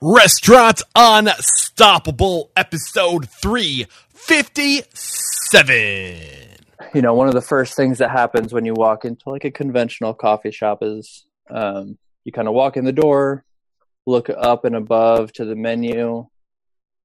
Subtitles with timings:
[0.00, 6.14] Restaurant Unstoppable, episode 357.
[6.94, 9.50] You know, one of the first things that happens when you walk into like a
[9.50, 13.44] conventional coffee shop is um, you kind of walk in the door,
[14.06, 16.28] look up and above to the menu.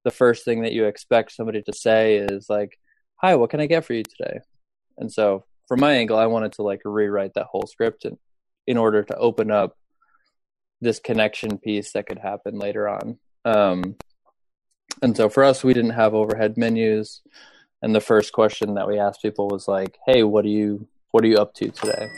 [0.04, 2.78] The first thing that you expect somebody to say is like,
[3.16, 4.38] "Hi, what can I get for you today?"
[4.98, 8.18] And so, from my angle, I wanted to like rewrite that whole script in,
[8.68, 9.76] in order to open up
[10.84, 13.18] this connection piece that could happen later on.
[13.44, 13.96] Um,
[15.02, 17.22] and so for us, we didn't have overhead menus.
[17.82, 21.24] And the first question that we asked people was like, "Hey, what are you what
[21.24, 22.08] are you up to today?"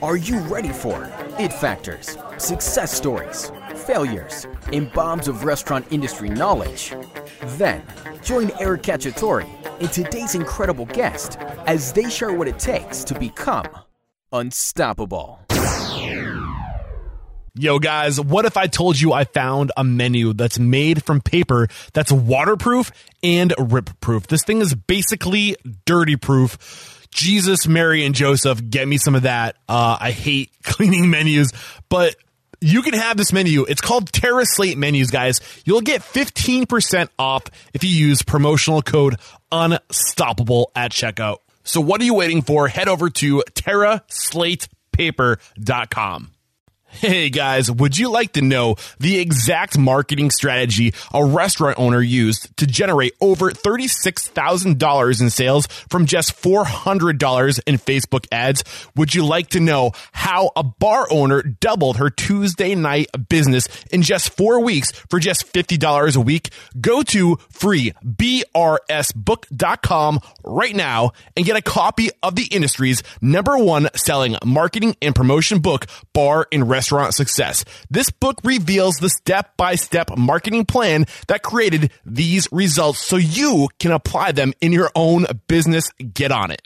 [0.00, 1.10] Are you ready for
[1.40, 6.94] it factors, success stories, failures, and bombs of restaurant industry knowledge?
[7.58, 7.82] Then
[8.22, 9.44] join Eric Cacciatore
[9.80, 13.66] and today's incredible guest as they share what it takes to become
[14.32, 15.40] unstoppable.
[17.54, 21.66] Yo, guys, what if I told you I found a menu that's made from paper
[21.92, 24.28] that's waterproof and rip proof?
[24.28, 27.08] This thing is basically dirty proof.
[27.10, 29.56] Jesus, Mary, and Joseph, get me some of that.
[29.68, 31.50] Uh, I hate cleaning menus,
[31.88, 32.14] but
[32.60, 33.64] you can have this menu.
[33.64, 35.40] It's called Terra Slate Menus, guys.
[35.64, 39.16] You'll get 15% off if you use promotional code
[39.50, 41.38] UNSTOPPABLE at checkout.
[41.68, 42.66] So what are you waiting for?
[42.66, 46.30] Head over to terraslatepaper.com.
[47.00, 52.56] Hey guys, would you like to know the exact marketing strategy a restaurant owner used
[52.56, 58.64] to generate over $36,000 in sales from just $400 in Facebook ads?
[58.96, 64.02] Would you like to know how a bar owner doubled her Tuesday night business in
[64.02, 66.50] just four weeks for just $50 a week?
[66.80, 74.34] Go to freebrsbook.com right now and get a copy of the industry's number one selling
[74.44, 77.64] marketing and promotion book, Bar and Restaurant restaurant success.
[77.90, 83.68] This book reveals the step by step marketing plan that created these results so you
[83.78, 85.90] can apply them in your own business.
[86.14, 86.62] Get on it.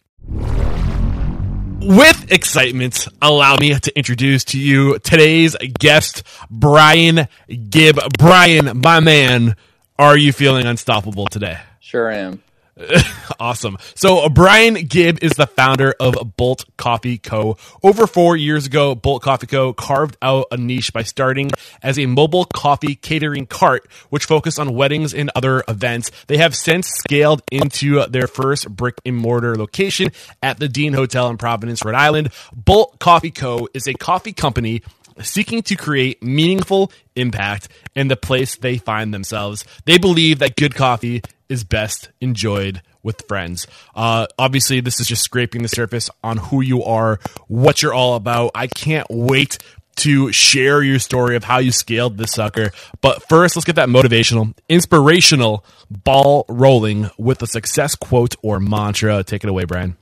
[1.84, 7.26] With excitement, allow me to introduce to you today's guest, Brian
[7.68, 7.98] Gibb.
[8.16, 9.56] Brian, my man,
[9.98, 11.58] are you feeling unstoppable today?
[11.80, 12.40] Sure am.
[13.40, 13.76] awesome.
[13.94, 17.58] So uh, Brian Gibb is the founder of Bolt Coffee Co.
[17.82, 19.72] Over four years ago, Bolt Coffee Co.
[19.72, 21.50] carved out a niche by starting
[21.82, 26.10] as a mobile coffee catering cart, which focused on weddings and other events.
[26.28, 30.10] They have since scaled into their first brick and mortar location
[30.42, 32.30] at the Dean Hotel in Providence, Rhode Island.
[32.54, 33.68] Bolt Coffee Co.
[33.74, 34.82] is a coffee company
[35.20, 39.64] seeking to create meaningful impact in the place they find themselves.
[39.84, 43.66] They believe that good coffee is best enjoyed with friends.
[43.94, 47.18] Uh, obviously, this is just scraping the surface on who you are,
[47.48, 48.52] what you're all about.
[48.54, 49.58] I can't wait
[49.96, 52.70] to share your story of how you scaled this sucker.
[53.00, 59.22] But first, let's get that motivational, inspirational ball rolling with a success quote or mantra.
[59.22, 59.96] Take it away, Brian.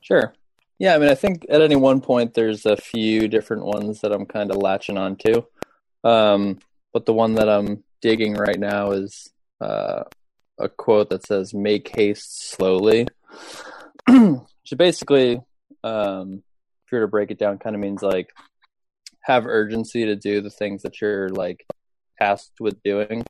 [0.00, 0.32] Sure.
[0.82, 4.10] Yeah, I mean, I think at any one point there's a few different ones that
[4.10, 5.46] I'm kind of latching on to.
[6.02, 6.58] Um,
[6.92, 10.02] but the one that I'm digging right now is uh,
[10.58, 13.06] a quote that says "Make haste slowly,"
[14.08, 15.40] which basically,
[15.84, 16.42] um,
[16.84, 18.32] if you were to break it down, kind of means like
[19.20, 21.64] have urgency to do the things that you're like
[22.20, 23.24] tasked with doing,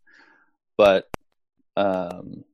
[0.78, 1.06] but
[1.76, 2.44] um,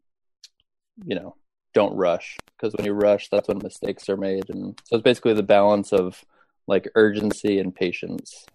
[1.04, 1.36] you know,
[1.74, 5.34] don't rush because when you rush, that's when mistakes are made, and so it's basically
[5.34, 6.24] the balance of
[6.66, 8.46] like urgency and patience.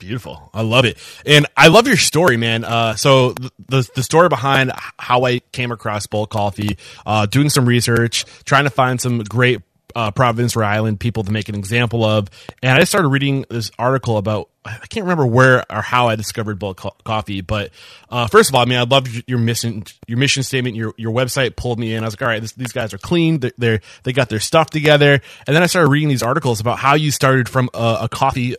[0.00, 0.50] Beautiful.
[0.54, 0.96] I love it.
[1.26, 2.64] And I love your story, man.
[2.64, 3.34] Uh, so
[3.68, 8.64] the, the story behind how I came across Bolt Coffee, uh, doing some research, trying
[8.64, 9.60] to find some great,
[9.94, 12.28] uh, Providence, Rhode Island people to make an example of.
[12.62, 16.58] And I started reading this article about, I can't remember where or how I discovered
[16.58, 17.70] Bolt Co- Coffee, but,
[18.10, 21.12] uh, first of all, I mean, I loved your mission, your mission statement, your, your
[21.12, 22.02] website pulled me in.
[22.02, 23.40] I was like, all right, this, these guys are clean.
[23.40, 25.20] They're, they're, they got their stuff together.
[25.46, 28.56] And then I started reading these articles about how you started from a, a coffee,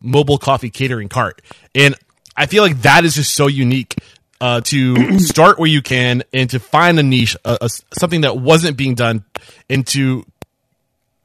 [0.00, 1.42] mobile coffee catering cart.
[1.74, 1.94] And
[2.36, 3.96] I feel like that is just so unique
[4.40, 8.36] uh, to start where you can and to find a niche, uh, uh, something that
[8.36, 9.24] wasn't being done,
[9.68, 10.24] and to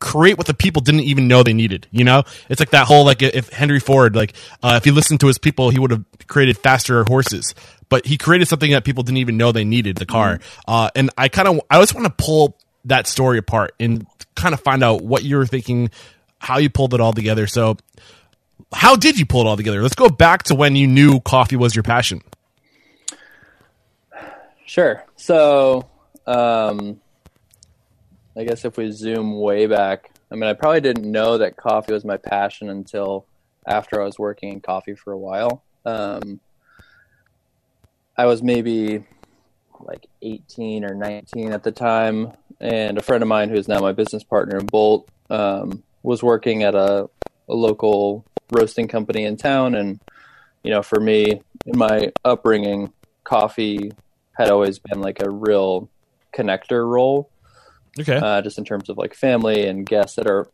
[0.03, 1.87] create what the people didn't even know they needed.
[1.89, 5.21] You know, it's like that whole like if Henry Ford, like uh, if he listened
[5.21, 7.55] to his people, he would have created faster horses.
[7.87, 10.39] But he created something that people didn't even know they needed the car.
[10.67, 14.05] Uh, and I kind of I always want to pull that story apart and
[14.35, 15.89] kind of find out what you were thinking,
[16.37, 17.47] how you pulled it all together.
[17.47, 17.77] So
[18.73, 19.81] how did you pull it all together?
[19.81, 22.21] Let's go back to when you knew coffee was your passion.
[24.65, 25.05] Sure.
[25.15, 25.87] So,
[26.25, 26.99] um,
[28.35, 31.93] I guess if we zoom way back, I mean, I probably didn't know that coffee
[31.93, 33.25] was my passion until
[33.67, 35.63] after I was working in coffee for a while.
[35.85, 36.39] Um,
[38.17, 39.03] I was maybe
[39.79, 43.79] like 18 or 19 at the time, and a friend of mine who is now
[43.79, 47.09] my business partner in Bolt um, was working at a,
[47.49, 49.75] a local roasting company in town.
[49.75, 49.99] And,
[50.63, 52.91] you know, for me, in my upbringing,
[53.23, 53.91] coffee
[54.33, 55.89] had always been like a real
[56.33, 57.29] connector role.
[57.99, 58.15] Okay.
[58.15, 60.49] Uh, just in terms of like family and guests at our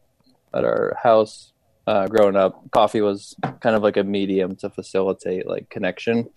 [0.53, 1.53] at our house
[1.87, 6.29] uh, growing up, coffee was kind of like a medium to facilitate like connection.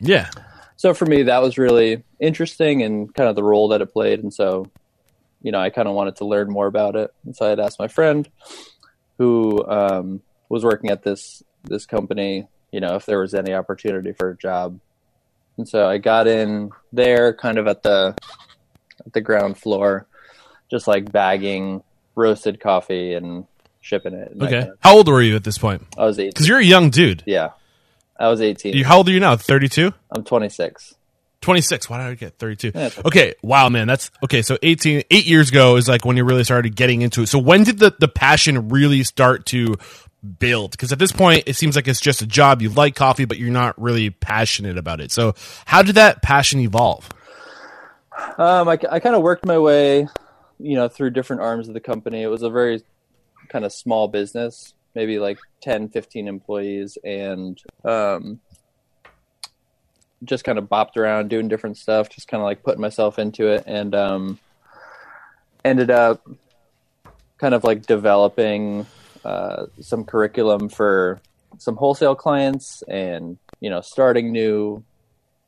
[0.00, 0.28] Yeah.
[0.76, 4.22] So for me, that was really interesting and kind of the role that it played.
[4.22, 4.70] And so,
[5.40, 7.14] you know, I kind of wanted to learn more about it.
[7.24, 8.28] And so I had asked my friend
[9.18, 14.12] who um, was working at this this company, you know, if there was any opportunity
[14.12, 14.80] for a job.
[15.56, 18.16] And so I got in there kind of at the
[19.06, 20.06] at the ground floor,
[20.72, 21.84] just like bagging
[22.16, 23.46] roasted coffee and
[23.80, 24.32] shipping it.
[24.32, 24.52] and Okay.
[24.60, 25.86] kind of- How old were you at this point?
[25.96, 26.30] I was 18.
[26.30, 27.22] Because you're a young dude.
[27.26, 27.50] Yeah.
[28.18, 28.74] I was 18.
[28.74, 29.36] You, how old are you now?
[29.36, 29.92] 32?
[30.10, 30.94] I'm 26.
[31.42, 31.90] 26.
[31.90, 32.72] Why did I get 32?
[32.74, 33.02] Yeah, okay.
[33.04, 33.34] okay.
[33.42, 33.86] Wow, man.
[33.88, 34.42] That's okay.
[34.42, 37.26] So 18, eight years ago is like when you really started getting into it.
[37.28, 39.74] So when did the, the passion really start to
[40.38, 40.70] build?
[40.70, 42.62] Because at this point, it seems like it's just a job.
[42.62, 45.10] You like coffee, but you're not really passionate about it.
[45.10, 45.34] So
[45.64, 47.08] how did that passion evolve?
[48.38, 50.06] Um, I, I kind of worked my way,
[50.62, 52.22] you know, through different arms of the company.
[52.22, 52.82] It was a very
[53.48, 58.40] kind of small business, maybe like 10, 15 employees, and um,
[60.24, 63.48] just kind of bopped around doing different stuff, just kind of like putting myself into
[63.48, 64.38] it, and um,
[65.64, 66.26] ended up
[67.38, 68.86] kind of like developing
[69.24, 71.20] uh, some curriculum for
[71.58, 74.82] some wholesale clients and, you know, starting new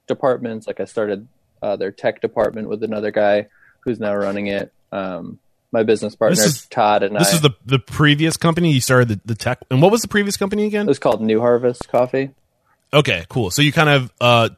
[0.06, 0.67] departments.
[0.67, 1.26] Like I started
[1.62, 3.46] uh, their tech department with another guy
[3.81, 4.72] who's now running it.
[4.94, 5.38] Um,
[5.73, 7.25] my business partner is- Todd and This I.
[7.25, 9.58] This is the, the previous company you started the, the tech.
[9.70, 10.87] And what was the previous company again?
[10.87, 12.31] it was called New Harvest Coffee.
[12.93, 13.50] Okay, cool.
[13.50, 14.50] So you kind of, uh,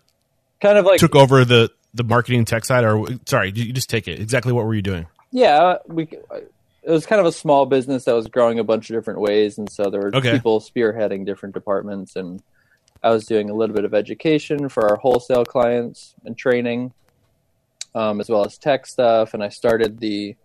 [0.60, 4.08] Kind of like took over the, the marketing tech side or sorry, you just take
[4.08, 4.20] it.
[4.20, 5.06] Exactly what were you doing?
[5.32, 6.04] yeah, we.
[6.82, 9.58] It was kind of a small business that was growing a bunch of different ways,
[9.58, 10.32] and so there were Okay.
[10.32, 12.40] people spearheading different departments, and
[13.02, 16.92] I was doing a little bit of education for our wholesale clients and training,
[17.96, 19.34] um, as well as tech stuff.
[19.34, 20.36] And I started the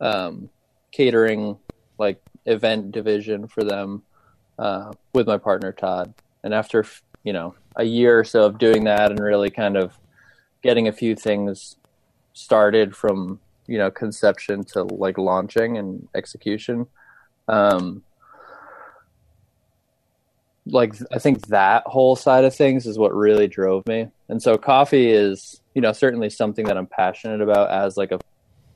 [0.00, 0.50] um,
[0.92, 1.56] catering,
[1.98, 4.02] like event division for them
[4.58, 6.12] uh, with my partner Todd.
[6.42, 6.84] And after
[7.24, 9.96] you know a year or so of doing that and really kind of
[10.62, 11.76] getting a few things
[12.32, 16.86] started from you know conception to like launching and execution
[17.48, 18.02] um
[20.66, 24.56] like i think that whole side of things is what really drove me and so
[24.56, 28.18] coffee is you know certainly something that i'm passionate about as like a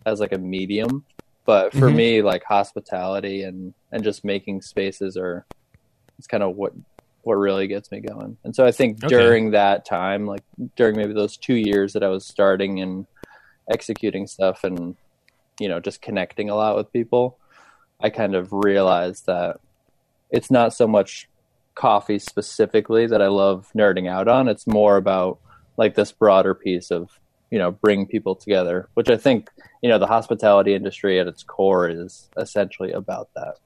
[0.06, 1.04] as like a medium
[1.44, 1.96] but for Mhm.
[1.96, 5.44] me like hospitality and and just making spaces are
[6.20, 6.72] it's kind of what
[7.22, 9.08] what really gets me going and so i think Okay.
[9.16, 10.44] during that time like
[10.76, 13.04] during maybe those two years that i was starting and
[13.68, 14.94] executing stuff and
[15.58, 17.36] you know just connecting a lot with people
[18.00, 19.56] i kind of realized that
[20.30, 21.26] it's not so much
[21.74, 25.40] coffee specifically that i love nerding out on it's more about
[25.76, 27.10] like this broader piece of
[27.50, 29.50] you know bring people together which i think
[29.82, 33.56] you know the hospitality industry at its core is essentially about that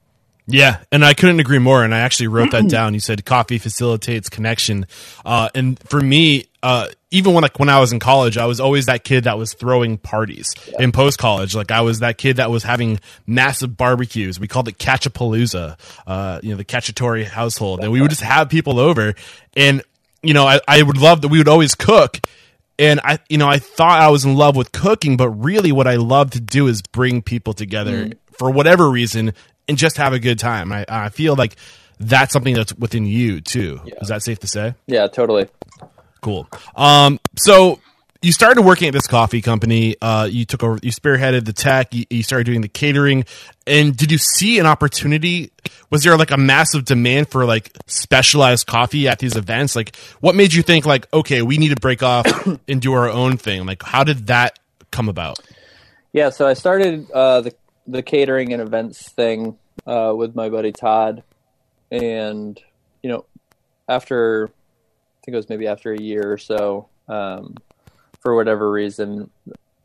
[0.49, 1.83] Yeah, and I couldn't agree more.
[1.83, 2.93] And I actually wrote that down.
[2.93, 4.87] You said coffee facilitates connection,
[5.25, 8.61] uh, and for me, uh, even when like when I was in college, I was
[8.61, 10.53] always that kid that was throwing parties.
[10.79, 14.39] In post college, like I was that kid that was having massive barbecues.
[14.39, 15.77] We called it Catchapalooza,
[16.07, 19.15] uh, you know, the Cacciatore household, and we would just have people over,
[19.57, 19.81] and
[20.27, 22.19] you know, I, I would love that we would always cook.
[22.77, 25.87] And I, you know, I thought I was in love with cooking, but really what
[25.87, 29.33] I love to do is bring people together for whatever reason
[29.67, 30.71] and just have a good time.
[30.71, 31.55] I, I feel like
[31.99, 33.79] that's something that's within you too.
[34.01, 34.75] Is that safe to say?
[34.85, 35.47] yeah totally
[36.21, 36.47] Cool.
[36.75, 37.79] Um, so
[38.21, 39.95] you started working at this coffee company.
[40.01, 41.93] Uh, you took over, you spearheaded the tech.
[41.93, 43.25] You, you started doing the catering.
[43.65, 45.51] And did you see an opportunity?
[45.89, 49.75] Was there like a massive demand for like specialized coffee at these events?
[49.75, 52.25] Like, what made you think like, okay, we need to break off
[52.67, 53.65] and do our own thing?
[53.65, 54.59] Like, how did that
[54.91, 55.39] come about?
[56.13, 57.53] Yeah, so I started uh, the
[57.85, 61.23] the catering and events thing uh, with my buddy Todd,
[61.91, 62.59] and
[63.03, 63.25] you know,
[63.87, 67.55] after I think it was maybe after a year or so, um,
[68.27, 69.29] for whatever reason,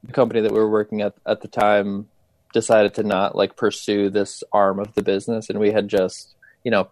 [0.02, 2.08] the company that we were working at at the time
[2.52, 6.34] decided to not like pursue this arm of the business, and we had just
[6.64, 6.88] you know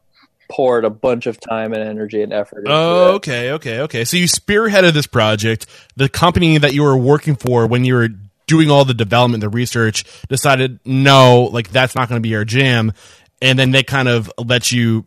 [0.49, 2.61] poured a bunch of time and energy and effort.
[2.61, 3.15] Into Oh, it.
[3.17, 4.05] okay, okay, okay.
[4.05, 5.67] So you spearheaded this project.
[5.97, 8.11] The company that you were working for when you were
[8.47, 12.45] doing all the development, the research, decided no, like that's not going to be our
[12.45, 12.93] jam,
[13.43, 15.05] and then they kind of let you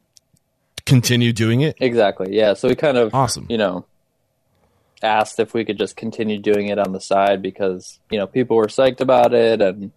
[0.86, 1.78] continue doing it.
[1.80, 2.36] Exactly.
[2.36, 2.54] Yeah.
[2.54, 3.46] So we kind of Awesome.
[3.50, 3.86] you know
[5.04, 8.58] asked if we could just continue doing it on the side because you know people
[8.58, 9.92] were psyched about it and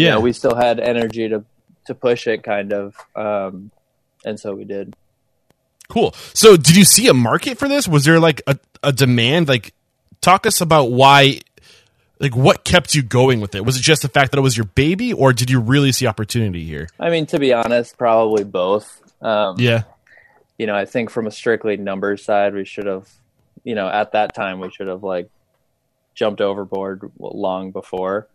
[0.00, 1.44] you Yeah, know, we still had energy to
[1.86, 3.72] to push it kind of um
[4.24, 4.94] and so we did
[5.88, 6.14] cool.
[6.34, 7.88] So, did you see a market for this?
[7.88, 9.48] Was there like a, a demand?
[9.48, 9.72] Like,
[10.20, 11.40] talk us about why.
[12.20, 13.64] Like, what kept you going with it?
[13.64, 16.06] Was it just the fact that it was your baby, or did you really see
[16.06, 16.88] opportunity here?
[16.98, 19.82] i mean to be honest probably both um Yeah,
[20.58, 23.08] you know i think from a strictly numbers side we should have
[23.68, 25.28] you know at that time we should have like
[26.14, 28.26] jumped overboard long before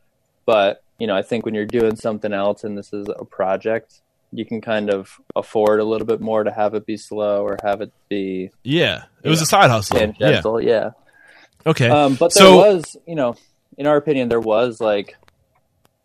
[0.45, 4.01] but you know i think when you're doing something else and this is a project
[4.31, 7.57] you can kind of afford a little bit more to have it be slow or
[7.63, 9.03] have it be yeah.
[9.23, 9.43] It was Yeah.
[9.43, 9.97] a side hustle.
[10.19, 10.41] Yeah.
[10.73, 10.89] yeah
[11.65, 11.87] Okay.
[11.87, 13.35] Um, but there So- was, you know,
[13.77, 15.15] in our opinion, there was like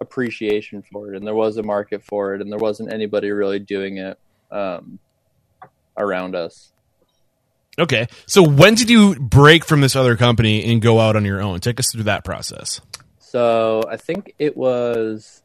[0.00, 3.58] appreciation for it, and there was a market for it, and there wasn't anybody really
[3.58, 4.18] doing it
[4.50, 4.98] um,
[5.96, 6.70] around us.
[7.78, 8.08] Okay.
[8.26, 11.60] So when did you break from this other company and go out on your own?
[11.60, 12.80] Take us through that process.
[13.18, 15.42] So I think it was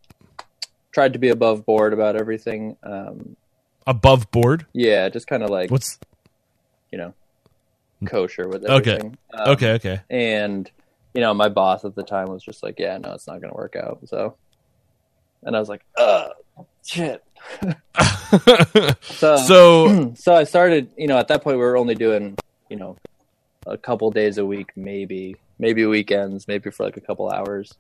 [0.94, 2.78] tried to be above board about everything.
[2.84, 3.36] Um
[3.88, 4.66] Above board?
[4.74, 6.00] yeah, just kind of like What's
[6.92, 7.14] you know,
[8.06, 9.00] kosher with Okay.
[9.00, 9.72] Um, okay?
[9.74, 10.02] Okay.
[10.10, 10.70] And
[11.14, 13.52] you know, my boss at the time was just like, "Yeah, no, it's not going
[13.52, 14.36] to work out." So,
[15.44, 16.30] and I was like, "Uh,
[16.86, 17.24] shit."
[19.02, 20.92] So, so so I started.
[20.98, 22.38] You know, at that point, we were only doing,
[22.70, 22.96] you know,
[23.68, 27.74] a couple days a week, maybe, maybe weekends, maybe for like a couple hours.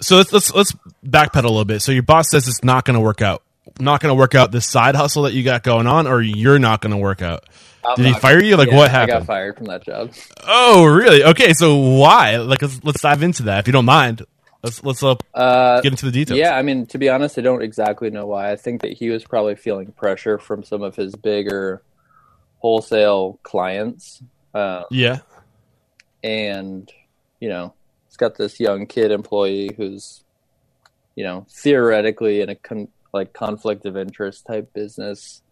[0.00, 0.72] so let's let's let's
[1.04, 1.82] backpedal a little bit.
[1.82, 3.41] So your boss says it's not going to work out.
[3.80, 6.58] Not going to work out this side hustle that you got going on, or you're
[6.58, 7.44] not going to work out.
[7.84, 8.56] I'm Did he fire you?
[8.56, 9.26] Like Yeah, what I got happened?
[9.26, 10.12] fired from that job.
[10.46, 11.24] Oh, really?
[11.24, 12.36] Okay, so why?
[12.36, 14.22] Like let's, let's dive into that if you don't mind.
[14.62, 16.38] Let's let's uh, Uh, get into the details.
[16.38, 18.52] Yeah, I mean, to be honest, I don't exactly know why.
[18.52, 21.82] I think that he was probably feeling pressure from some of his bigger
[22.58, 24.22] wholesale clients.
[24.54, 25.18] Uh, Yeah.
[26.22, 26.88] and,
[27.40, 27.74] you know,
[28.06, 30.22] he's got this young kid employee who's,
[31.16, 35.42] you know, theoretically in a con- like conflict of interest type business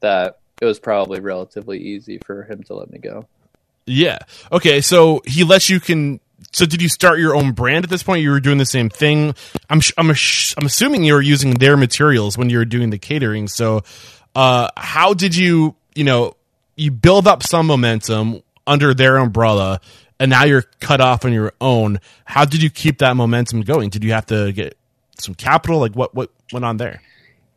[0.00, 3.26] that it was probably relatively easy for him to let me go.
[3.86, 4.18] Yeah.
[4.50, 4.80] Okay.
[4.80, 6.20] So he lets you can.
[6.52, 8.22] So did you start your own brand at this point?
[8.22, 9.34] You were doing the same thing.
[9.70, 13.48] I'm I'm I'm assuming you were using their materials when you were doing the catering.
[13.48, 13.82] So,
[14.34, 16.36] uh, how did you you know
[16.76, 19.80] you build up some momentum under their umbrella,
[20.18, 22.00] and now you're cut off on your own?
[22.24, 23.90] How did you keep that momentum going?
[23.90, 24.76] Did you have to get
[25.18, 25.78] some capital?
[25.80, 27.00] Like what what went on there?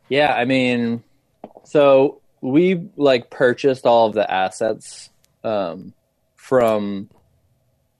[0.09, 1.03] Yeah, I mean,
[1.63, 5.09] so we like purchased all of the assets
[5.43, 5.93] um,
[6.35, 7.09] from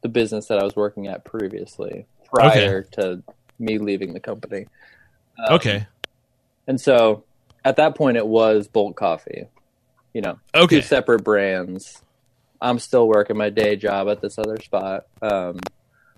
[0.04, 3.24] the business that I was working at previously, prior to
[3.58, 4.68] me leaving the company.
[5.40, 5.88] Um, Okay.
[6.68, 7.26] and so
[7.64, 9.48] at that point, it was Bolt Coffee.
[10.14, 10.78] You know, Okay.
[10.78, 12.02] two separate brands.
[12.62, 15.04] I'm still working my day job at this other spot.
[15.22, 15.60] Um,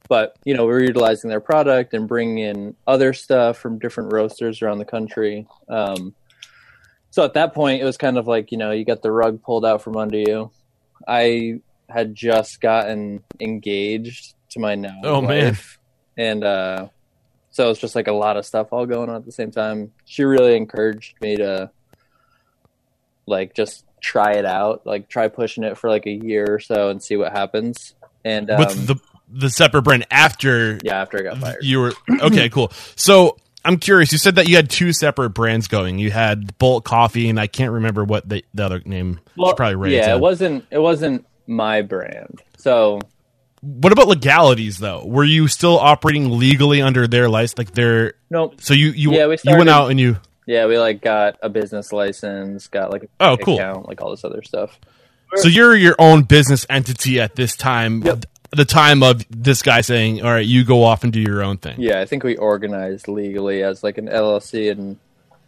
[0.08, 4.62] but you know, we're utilizing their product and bringing in other stuff from different roasters
[4.62, 5.48] around the country.
[5.70, 6.14] Um,
[7.10, 9.42] so at that point, it was kind of like you know, you got the rug
[9.42, 10.52] pulled out from under you.
[11.08, 15.46] I had just gotten engaged to my now Oh, man.
[15.46, 15.80] wife,
[16.18, 16.88] and uh,
[17.50, 19.92] so it's just like a lot of stuff all going on at the same time.
[20.06, 21.72] She really encouraged me to
[23.26, 26.90] like just try it out, like try pushing it for like a year or so
[26.90, 27.96] and see what happens.
[28.24, 28.96] And um, With the
[29.30, 32.72] the separate brand after yeah, after I got fired, You were okay, cool.
[32.96, 34.12] So I'm curious.
[34.12, 36.00] You said that you had two separate brands going.
[36.00, 39.20] You had Bolt Coffee, and I can't remember what the, the other name.
[39.36, 42.42] Well, probably write yeah, it wasn't it wasn't my brand.
[42.58, 43.00] So
[43.62, 45.04] what about legalities though?
[45.06, 47.58] Were you still operating legally under their license?
[47.58, 48.62] Like their Nope.
[48.62, 51.50] so you you Yeah, we you went out and you Yeah, we like got a
[51.50, 53.86] business license, got like a Oh, bank cool.
[53.88, 54.80] like all this other stuff.
[55.36, 58.02] so you're your own business entity at this time.
[58.04, 58.26] Yep.
[58.52, 61.58] The time of this guy saying, "All right, you go off and do your own
[61.58, 64.98] thing." Yeah, I think we organized legally as like an LLC in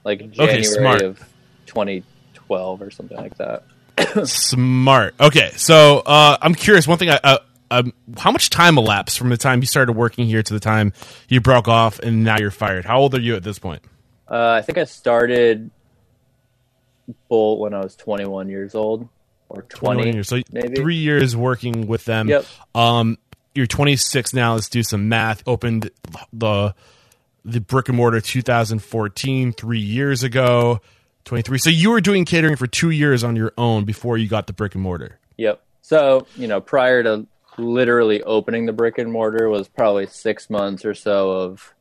[0.04, 1.02] like Okay, January smart.
[1.02, 1.20] of
[1.66, 3.64] 2012 or something like that.
[4.28, 5.16] Smart.
[5.20, 6.88] Okay, so uh, I'm curious.
[6.88, 7.38] One thing, I, uh,
[7.72, 10.94] um, how much time elapsed from the time you started working here to the time
[11.28, 12.86] you broke off and now you're fired?
[12.86, 13.82] How old are you at this point?
[14.30, 15.70] Uh, I think I started
[17.28, 19.08] Bolt when I was 21 years old
[19.50, 20.04] or 20.
[20.04, 20.28] 21 years.
[20.28, 20.76] So maybe.
[20.76, 22.30] three years working with them.
[22.30, 22.46] Yep.
[22.76, 23.18] Um,
[23.56, 24.54] you're 26 now.
[24.54, 25.44] Let's do some math.
[25.46, 25.90] Opened
[26.32, 26.74] the
[27.46, 30.82] the brick and mortar 2014, three years ago.
[31.26, 31.58] 23.
[31.58, 34.54] So you were doing catering for two years on your own before you got the
[34.54, 35.20] brick and mortar.
[35.38, 35.62] Yep.
[35.82, 37.28] So, you know, prior to
[37.58, 41.74] literally opening the brick and mortar was probably six months or so of.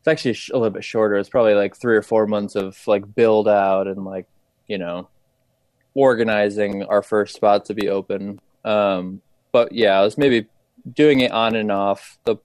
[0.00, 1.16] It's actually a little bit shorter.
[1.16, 4.26] It's probably like three or four months of like build out and like,
[4.68, 5.08] you know,
[5.96, 8.40] organizing our first spot to be open.
[8.64, 9.22] Um,
[9.52, 10.46] but yeah, I was maybe
[10.92, 12.36] doing it on and off the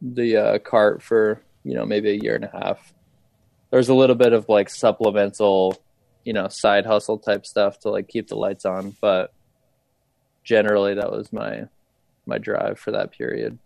[0.00, 2.92] the uh, cart for you know maybe a year and a half.
[3.70, 5.80] There's a little bit of like supplemental
[6.24, 9.32] you know side hustle type stuff to like keep the lights on but
[10.44, 11.62] generally that was my
[12.26, 13.58] my drive for that period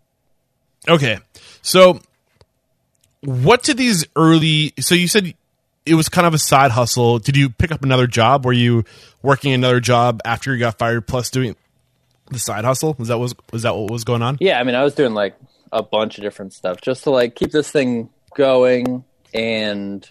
[0.87, 1.19] Okay.
[1.61, 1.99] So
[3.21, 5.33] what did these early so you said
[5.85, 7.19] it was kind of a side hustle.
[7.19, 8.45] Did you pick up another job?
[8.45, 8.85] Were you
[9.21, 11.55] working another job after you got fired plus doing
[12.31, 12.95] the side hustle?
[12.97, 14.37] Was that was was that what was going on?
[14.39, 15.35] yeah i mean i was doing like
[15.71, 20.07] a bunch of different stuff just to like keep this thing going and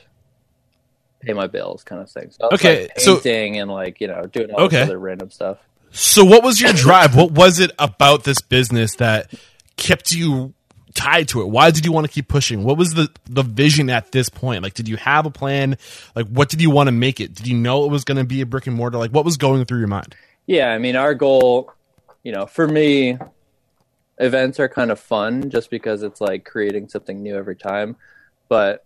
[1.20, 4.50] pay my bills kind of thing so Okay, like, so- and like you know doing
[4.52, 4.76] all Okay.
[4.78, 5.58] this other random stuff
[5.90, 7.14] So what was your drive?
[7.16, 9.32] what was it about this business that
[9.76, 10.52] kept you
[10.94, 11.48] tied to it?
[11.48, 12.64] Why did you want to keep pushing?
[12.64, 14.62] What was the the vision at this point?
[14.62, 15.76] Like did you have a plan?
[16.14, 17.34] Like what did you want to make it?
[17.34, 18.98] Did you know it was going to be a brick and mortar?
[18.98, 20.14] Like what was going through your mind?
[20.46, 21.72] Yeah, I mean, our goal,
[22.22, 23.16] you know, for me,
[24.18, 27.96] events are kind of fun just because it's like creating something new every time.
[28.48, 28.84] But,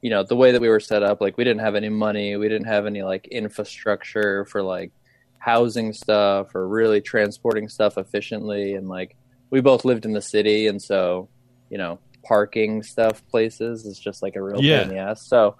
[0.00, 2.36] you know, the way that we were set up, like we didn't have any money,
[2.36, 4.92] we didn't have any like infrastructure for like
[5.38, 8.74] housing stuff or really transporting stuff efficiently.
[8.74, 9.16] And like
[9.50, 10.66] we both lived in the city.
[10.66, 11.28] And so,
[11.72, 14.82] you know, parking stuff places is just like a real Yeah.
[14.82, 15.26] pain in the ass.
[15.26, 15.56] So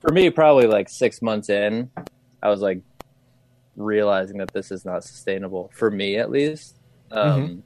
[0.00, 1.90] for me, probably like six months in,
[2.42, 2.80] I was like,
[3.74, 6.76] realizing that this is not sustainable for me at least
[7.10, 7.62] um,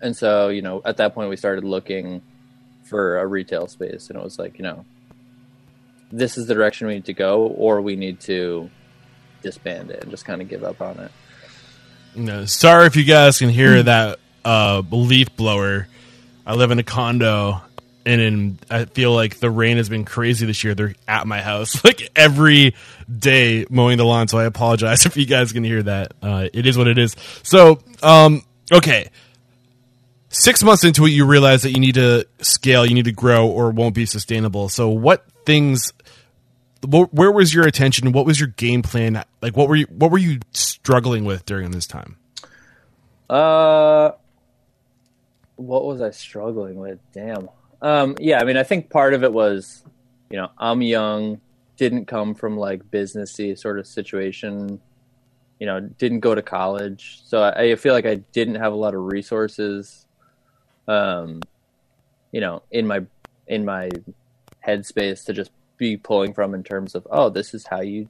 [0.00, 2.22] and so you know at that point we started looking
[2.88, 4.84] for a retail space and it was like you know
[6.12, 8.70] this is the direction we need to go or we need to
[9.42, 11.10] disband it and just kind of give up on it
[12.14, 15.88] No, sorry if you guys can hear that uh, leaf blower.
[16.50, 17.62] I live in a condo,
[18.04, 20.74] and in, I feel like the rain has been crazy this year.
[20.74, 22.74] They're at my house like every
[23.08, 24.26] day mowing the lawn.
[24.26, 26.12] So I apologize if you guys can hear that.
[26.20, 27.14] Uh, it is what it is.
[27.44, 29.10] So, um, okay.
[30.30, 33.46] Six months into it, you realize that you need to scale, you need to grow,
[33.46, 34.68] or it won't be sustainable.
[34.68, 35.92] So, what things
[36.84, 38.10] where was your attention?
[38.10, 39.22] What was your game plan?
[39.40, 42.16] Like, what were you what were you struggling with during this time?
[43.28, 44.10] Uh,
[45.60, 46.98] what was I struggling with?
[47.12, 47.48] Damn.
[47.82, 49.84] Um, yeah, I mean, I think part of it was,
[50.30, 51.40] you know, I'm young,
[51.76, 54.80] didn't come from like businessy sort of situation,
[55.58, 58.76] you know, didn't go to college, so I, I feel like I didn't have a
[58.76, 60.06] lot of resources,
[60.88, 61.40] um,
[62.32, 63.02] you know, in my
[63.46, 63.90] in my
[64.66, 68.08] headspace to just be pulling from in terms of, oh, this is how you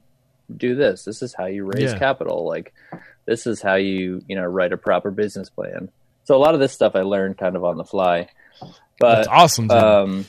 [0.55, 1.99] do this, this is how you raise Yeah.
[1.99, 2.73] capital, like
[3.25, 5.89] this is how you you know write a proper business plan
[6.31, 8.27] so a lot of this stuff i learned kind of on the fly
[8.61, 9.67] That's but awesome.
[9.67, 9.77] dude.
[9.77, 10.25] um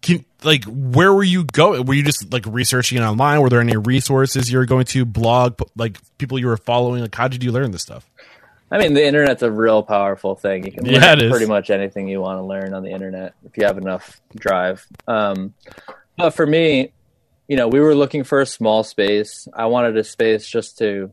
[0.00, 1.84] Can, like, where were you going?
[1.86, 3.40] Were you just like researching it online?
[3.40, 5.60] Were there any resources you were going to blog?
[5.76, 7.02] Like people you were following?
[7.02, 8.08] Like, how did you learn this stuff?
[8.70, 12.06] i mean the internet's a real powerful thing you can learn Yeah, pretty much anything
[12.06, 15.54] you want to learn on the internet if you have enough drive um
[16.18, 16.92] but for me
[17.48, 21.10] you know we were looking for a small space i wanted a space just to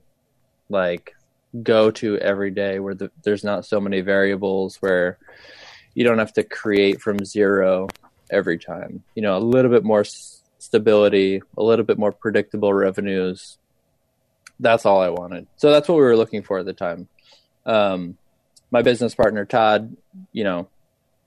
[0.70, 1.16] like
[1.64, 5.18] go to every day where the, there's not so many variables where
[5.94, 7.88] you don't have to create from zero
[8.30, 9.04] every time.
[9.16, 10.04] You know a little bit more
[10.58, 13.58] stability a little bit more predictable revenues.
[14.60, 15.48] That's all i wanted.
[15.58, 17.08] So that's what we were looking for at the time.
[17.66, 18.18] Um,
[18.72, 19.96] my business partner todd
[20.34, 20.68] you know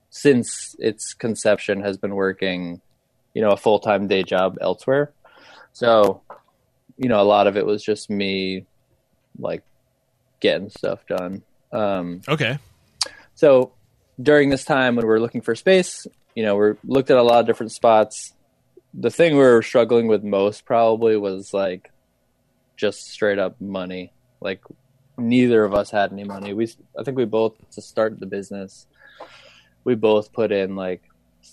[0.09, 2.81] since its conception has been working
[3.33, 5.11] you know a full-time day job elsewhere.
[5.73, 6.21] So
[6.97, 8.65] you know a lot of it was just me
[9.37, 9.63] like
[10.39, 11.43] getting stuff done.
[11.71, 12.57] Um, Okay.
[13.35, 13.73] so
[14.21, 17.39] during this time when we're looking for space, you know, we're looked at a lot
[17.39, 18.33] of different spots.
[18.93, 21.91] The thing we were struggling with most probably was like
[22.77, 24.11] just straight up money.
[24.41, 24.61] Like
[25.17, 26.53] neither of us had any money.
[26.53, 28.87] We I think we both to start the business,
[29.83, 31.01] we both put in like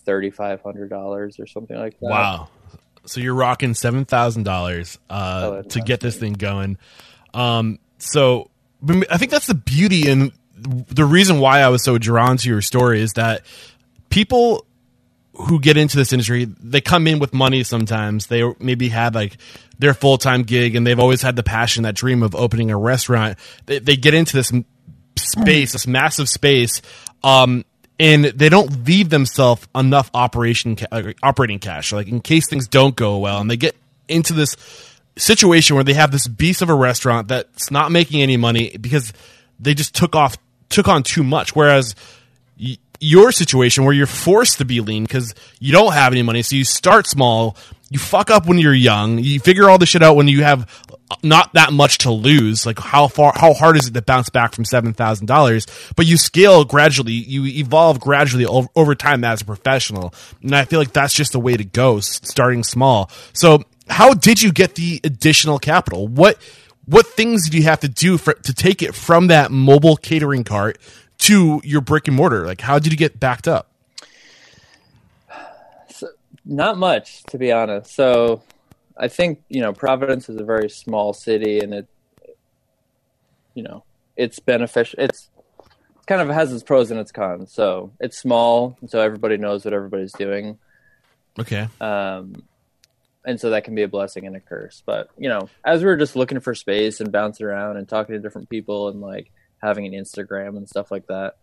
[0.05, 2.09] thirty five hundred dollars or something like that.
[2.11, 2.49] Wow.
[3.05, 6.79] So you're rocking seven thousand dollars uh, Oh, to get this thing going.
[7.35, 8.51] Um, so
[9.11, 12.63] I think that's the beauty and the reason why I was so drawn to your
[12.63, 13.43] story is that
[14.09, 14.65] people
[15.35, 18.27] who get into this industry, they come in with money sometimes.
[18.27, 19.37] They maybe had like
[19.79, 22.79] their full time gig and they've always had the passion, that dream of opening a
[22.79, 23.39] restaurant.
[23.67, 24.53] They, they get into this
[25.17, 26.81] space, this massive space,
[27.23, 27.65] um,
[27.99, 32.69] and they don't leave themselves enough operation ca- uh, operating cash, like in case things
[32.69, 33.77] don't go well, and they get
[34.09, 34.57] into this
[35.17, 39.13] situation where they have this beast of a restaurant that's not making any money because
[39.59, 40.37] they just took off
[40.69, 41.55] took on too much.
[41.57, 41.95] Whereas
[42.61, 46.43] y- your situation where you're forced to be lean because you don't have any money,
[46.43, 47.57] so you start small.
[47.89, 49.19] You fuck up when you're young.
[49.19, 50.69] You figure all the shit out when you have
[51.23, 52.67] not that much to lose.
[52.67, 55.67] Like how far, how hard is it to bounce back from seven thousand dollars?
[55.95, 57.13] But you scale gradually.
[57.13, 61.33] You evolve gradually over, over time as a professional, and I feel like that's just
[61.33, 62.01] the way to go.
[62.01, 63.11] Starting small.
[63.33, 66.09] So, how did you get the additional capital?
[66.09, 66.39] What
[66.87, 70.45] what things did you have to do for to take it from that mobile catering
[70.45, 70.79] cart
[71.19, 72.47] to your brick and mortar?
[72.47, 73.71] Like, how did you get backed up?
[76.45, 77.93] Not much, to be honest.
[77.93, 78.43] So,
[78.97, 81.89] I think you know Providence is a very small city, and it,
[83.55, 83.83] you know,
[84.17, 85.01] it's beneficial.
[85.01, 85.29] It's
[86.07, 87.53] kind of has its pros and its cons.
[87.53, 90.59] So it's small, so everybody knows what everybody's doing,
[91.39, 91.67] Okay.
[91.81, 92.45] um,
[93.27, 94.83] and so that can be a blessing and a curse.
[94.87, 98.15] But you know, as we were just looking for space and bouncing around and talking
[98.15, 101.37] to different people and like having an Instagram and stuff like that,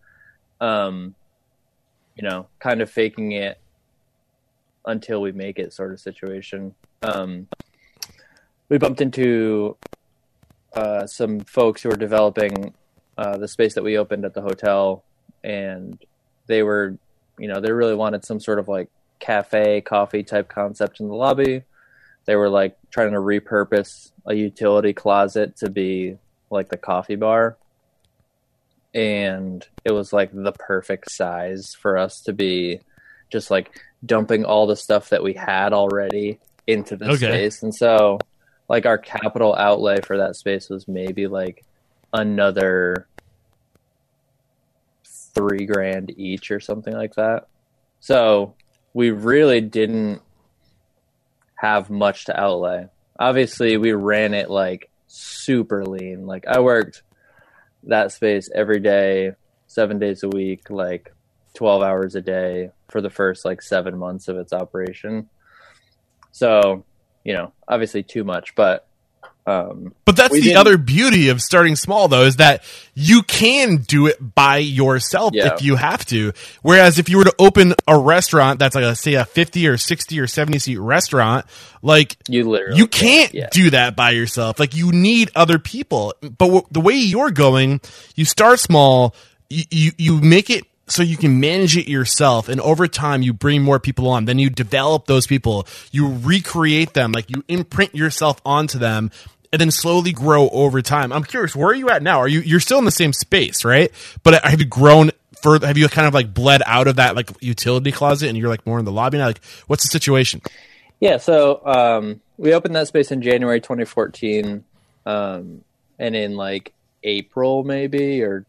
[0.62, 1.14] um,
[2.16, 3.60] you know, kind of faking it
[4.86, 6.74] until we make it sort of situation.
[7.02, 7.48] Um,
[8.70, 9.76] we bumped into
[10.74, 12.74] uh, some folks who were developing
[13.18, 15.04] uh, the space that we opened at the hotel,
[15.44, 16.00] and
[16.48, 16.98] they were,
[17.38, 21.14] you know, they really wanted some sort of like cafe, coffee type concept in the
[21.14, 21.64] lobby.
[22.26, 26.18] They were like trying to repurpose a utility closet to be
[26.50, 27.58] like the coffee bar.
[28.94, 32.80] And it was like the perfect size for us to be
[33.32, 33.72] just like
[34.06, 37.16] dumping all the stuff that we had already into the Okay.
[37.16, 37.64] space.
[37.64, 38.20] And so
[38.70, 41.66] like our capital outlay for that space was maybe like
[42.14, 43.08] another
[45.36, 47.48] three grand each or something like that.
[48.00, 48.56] So
[48.94, 50.22] we really didn't
[51.64, 52.88] have much to outlay.
[53.18, 56.28] Obviously, we ran it like super lean.
[56.28, 57.04] Like I worked
[57.84, 59.32] that space every day,
[59.68, 61.14] seven days a week, like
[61.54, 65.30] 12 hours a day for the first like seven months of its operation.
[66.34, 66.84] So,
[67.24, 68.86] you know, obviously too much, but
[69.46, 73.78] um, But that's the didn't- other beauty of starting small, though, is that you can
[73.78, 75.54] do it by yourself Yeah.
[75.54, 76.32] if you have to.
[76.62, 79.78] Whereas if you were to open a restaurant that's like, a, say, a 50 or
[79.78, 81.46] 60 or 70 seat restaurant,
[81.82, 83.50] like, you literally you can't yeah.
[83.52, 84.60] do that by yourself.
[84.60, 86.14] Like, you need other people.
[86.22, 87.82] But w- the way you're going,
[88.16, 89.14] you start small,
[89.50, 93.34] you, you, you make it so you can manage it yourself and over time you
[93.34, 94.26] bring more people on.
[94.26, 95.68] Then you develop those people.
[95.92, 97.12] You recreate them.
[97.12, 99.12] Like you imprint yourself onto them
[99.52, 101.14] and then slowly grow over time.
[101.14, 102.20] I'm curious where are you at now?
[102.20, 103.92] Are you you're still in the same space right?
[104.24, 107.30] But have you grown further have you kind of like bled out of that like
[107.42, 109.28] utility closet and you're like more in the lobby now?
[109.28, 110.42] Like what's the situation?
[111.04, 114.64] Yeah, so um, we opened that space in January 2014,
[115.06, 115.62] um,
[116.00, 116.72] and in like
[117.04, 118.46] April maybe or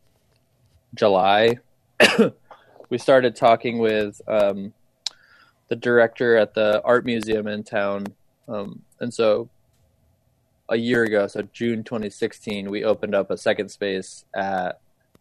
[0.94, 1.58] July,
[2.90, 4.72] we started talking with um,
[5.68, 8.06] the director at the art museum in town,
[8.48, 9.48] um, and so
[10.68, 14.80] a year ago, so June 2016, we opened up a second space at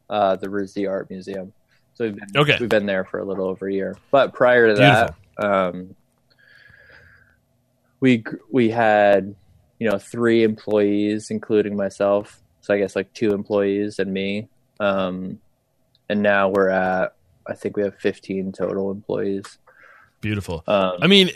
[0.10, 1.54] uh, the RISD Art Museum.
[1.96, 2.58] So we've been, Okay.
[2.60, 3.98] we've been there for a little over a year.
[4.10, 5.96] But prior to that, um,
[8.00, 9.36] we we had
[9.80, 12.42] you know three employees, including myself.
[12.62, 14.48] So I guess like two employees and me.
[14.80, 15.40] Um,
[16.10, 17.16] and now we're at
[17.48, 19.58] I think we have 15 total employees.
[20.22, 21.30] beautiful Um, I mean,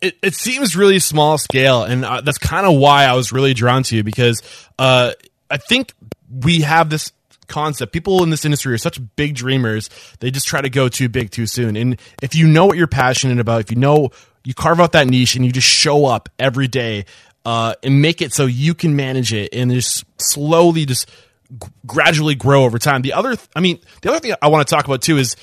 [0.00, 3.54] it, it, seems really small scale, and uh, that's kind of why I was really
[3.54, 4.42] drawn to you because
[4.78, 5.12] uh,
[5.50, 5.94] I think
[6.30, 7.12] we have this
[7.46, 7.92] concept.
[7.92, 9.88] People in this industry are such big dreamers;
[10.20, 11.76] they just try to go too big too soon.
[11.76, 14.10] And if you know what you're passionate about, if you know
[14.44, 17.06] you carve out that niche and you just show up every day
[17.46, 21.10] uh, and make it so you can manage it, and just slowly just
[21.50, 23.02] g- gradually grow over time.
[23.02, 25.36] The other, th- I mean, the other thing I want to talk about too is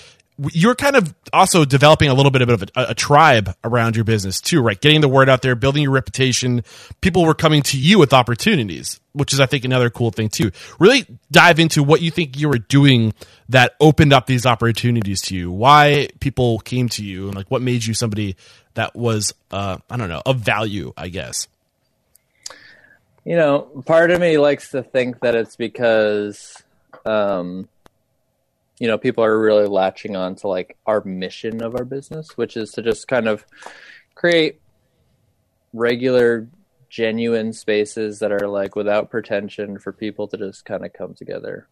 [0.54, 4.42] you're kind of also developing a little bit of a, a, tribe around your business
[4.42, 4.80] too, right?
[4.80, 6.64] Getting the word out there, building your reputation.
[7.02, 10.52] People were coming to you with opportunities, which is, I think, another cool thing too.
[10.80, 13.14] Really dive into what you think you were doing
[13.50, 15.52] that opened up these opportunities to you.
[15.52, 18.36] Why people came to you, and like what made you somebody
[18.74, 21.48] that was, uh, I don't know, of value, I guess.
[23.24, 26.62] You know, part of me likes to think that it's because,
[27.06, 27.70] um,
[28.80, 32.58] you know, people are really latching on to like our mission of our business, which
[32.58, 33.46] is to just kind of
[34.16, 34.60] create
[35.72, 36.48] regular,
[36.90, 41.68] genuine spaces that are like without pretension for people to just kind of come together.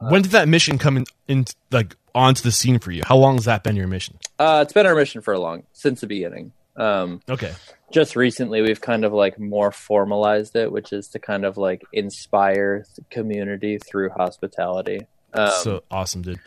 [0.00, 3.02] When did that mission come in, in like onto the scene for you?
[3.04, 4.18] How long has that been your mission?
[4.38, 6.52] Uh, it's been our mission for a long since the beginning.
[6.76, 7.52] Um, okay.
[7.92, 11.82] Just recently, we've kind of like more formalized it, which is to kind of like
[11.92, 15.06] inspire community through hospitality.
[15.32, 16.40] Um, so awesome, dude.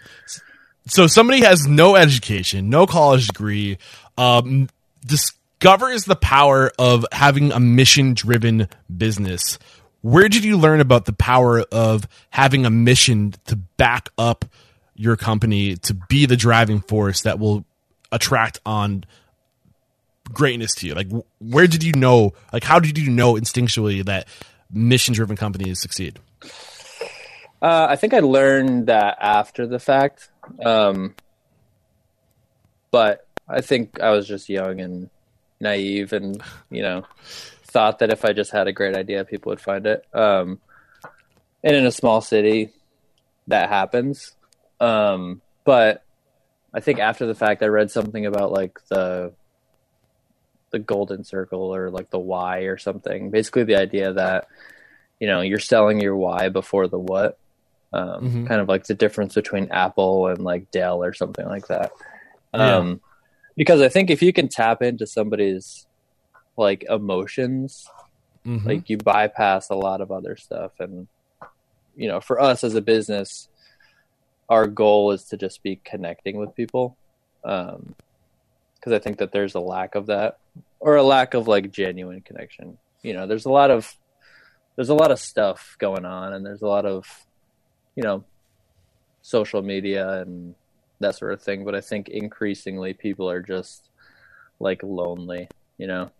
[0.88, 3.78] So somebody has no education, no college degree,
[4.18, 4.70] um,
[5.06, 9.60] discovers the power of having a mission-driven business.
[10.02, 14.46] Where did you learn about the power of having a mission to back up
[14.96, 17.66] your company to be the driving force that will
[18.12, 19.04] attract on
[20.34, 20.94] greatness to you?
[20.94, 21.08] Like,
[21.40, 22.34] where did you know?
[22.52, 24.28] Like, how did you know instinctually that
[24.72, 26.20] mission-driven companies succeed?
[27.62, 30.30] Uh, I think I learned that after the fact,
[30.64, 31.16] um,
[32.92, 35.10] but I think I was just young and
[35.60, 37.06] naive, and you know,
[37.64, 40.06] thought that if I just had a great idea, people would find it.
[40.14, 40.60] Um,
[41.64, 42.70] and in a small city,
[43.48, 44.36] that happens.
[44.80, 46.04] Um, but
[46.74, 49.34] I think after the fact, I read something about like the
[50.72, 53.30] the golden circle or like the why or something.
[53.30, 54.48] Basically, the idea that
[55.20, 57.38] you know you're selling your why before the what.
[57.94, 58.46] Um, mm-hmm.
[58.48, 61.92] Kind of like the difference between Apple and like Dell or something like that.
[62.54, 62.76] Yeah.
[62.76, 63.02] Um,
[63.56, 65.88] because I think if you can tap into somebody's
[66.58, 67.88] like emotions,
[68.46, 68.68] mm-hmm.
[68.68, 70.72] like you bypass a lot of other stuff.
[70.80, 71.08] And
[71.96, 73.48] you know, for us as a business,
[74.50, 76.98] our goal is to just be connecting with people.
[77.44, 77.96] Um,
[78.76, 80.38] because I think that there's a lack of that
[80.80, 82.78] or a lack of like genuine connection.
[83.02, 83.96] You know, there's a lot of
[84.76, 87.06] there's a lot of stuff going on and there's a lot of
[87.96, 88.24] you know
[89.22, 90.56] social media and
[91.00, 93.90] that sort of thing, but I think increasingly people are just
[94.60, 96.12] like lonely, you know.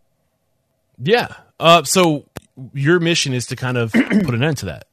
[1.00, 1.28] Yeah.
[1.60, 2.26] Uh so
[2.74, 4.88] your mission is to kind of put an end to that.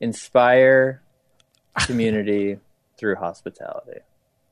[0.00, 1.02] Inspire
[1.86, 2.58] community
[2.98, 4.00] through hospitality.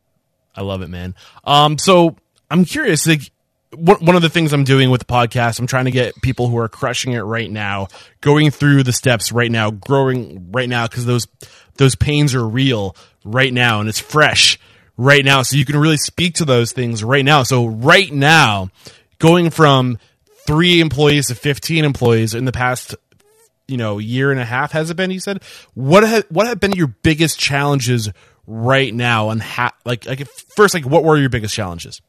[0.55, 1.15] I love it, man.
[1.45, 2.17] Um so
[2.51, 3.31] I'm curious, like
[3.73, 6.59] one of the things I'm doing with the podcast, I'm trying to get people who
[6.59, 7.89] are crushing it right now,
[8.21, 11.29] going through the steps right now, growing right now, because those
[11.77, 14.59] those pains are real right now and it's fresh
[14.97, 15.43] right now.
[15.43, 17.43] So you can really speak to those things right now.
[17.43, 18.71] So right now,
[19.19, 19.99] going from
[20.47, 22.95] three employees to 15 employees in the past,
[23.69, 25.11] you know, year and a half has it been?
[25.11, 25.43] You said
[25.75, 28.11] what have what have been your biggest challenges
[28.49, 32.03] right now, and ha- like like first, like what were your biggest challenges?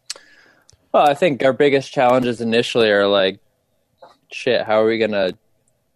[0.93, 3.39] Well, I think our biggest challenges initially are like,
[4.31, 5.33] shit, how are we gonna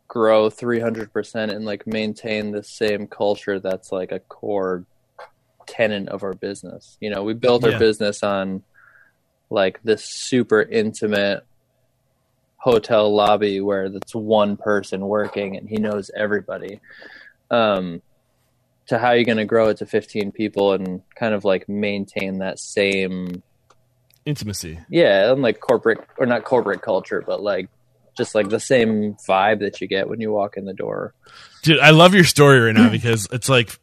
[0.07, 4.85] grow 300% and like maintain the same culture that's like a core
[5.67, 6.97] tenant of our business.
[7.01, 7.73] You know, we built yeah.
[7.73, 8.63] our business on
[9.49, 11.45] like this super intimate
[12.57, 16.79] hotel lobby where that's one person working and he knows everybody.
[17.51, 18.01] Um,
[18.87, 21.67] to how are you're going to grow it to 15 people and kind of like
[21.67, 23.41] maintain that same
[24.25, 24.79] intimacy.
[24.89, 27.69] Yeah, and like corporate or not corporate culture, but like
[28.15, 31.13] just like the same vibe that you get when you walk in the door.
[31.63, 33.77] Dude, I love your story right now because it's like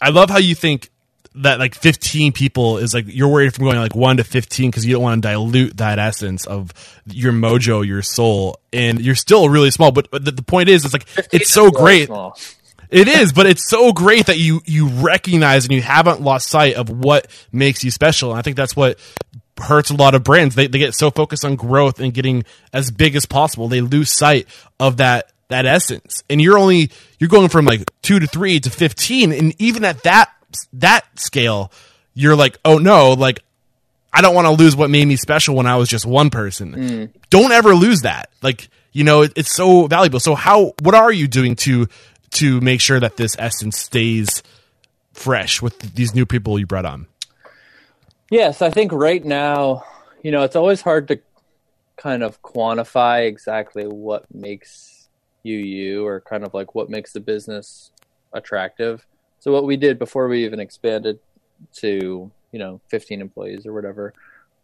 [0.00, 0.90] I love how you think
[1.36, 4.84] that like 15 people is like you're worried from going like 1 to 15 because
[4.84, 6.72] you don't want to dilute that essence of
[7.06, 10.84] your mojo your soul and you're still really small but, but the, the point is
[10.84, 12.36] it's like it's so great small.
[12.90, 16.74] it is but it's so great that you you recognize and you haven't lost sight
[16.74, 18.98] of what makes you special and i think that's what
[19.60, 22.90] hurts a lot of brands they, they get so focused on growth and getting as
[22.90, 24.46] big as possible they lose sight
[24.78, 28.70] of that that essence and you're only you're going from like 2 to 3 to
[28.70, 30.30] 15 and even at that
[30.72, 31.70] that scale,
[32.14, 33.40] you're like, oh no, like
[34.12, 36.74] I don't want to lose what made me special when I was just one person.
[36.74, 37.10] Mm.
[37.30, 38.30] Don't ever lose that.
[38.42, 40.20] Like you know, it, it's so valuable.
[40.20, 40.74] So how?
[40.82, 41.86] What are you doing to
[42.32, 44.42] to make sure that this essence stays
[45.12, 47.06] fresh with these new people you brought on?
[48.30, 49.82] Yes, I think right now,
[50.22, 51.20] you know, it's always hard to
[51.96, 55.08] kind of quantify exactly what makes
[55.42, 57.90] you you or kind of like what makes the business
[58.32, 59.04] attractive.
[59.40, 61.18] So what we did before we even expanded
[61.78, 64.14] to, you know, 15 employees or whatever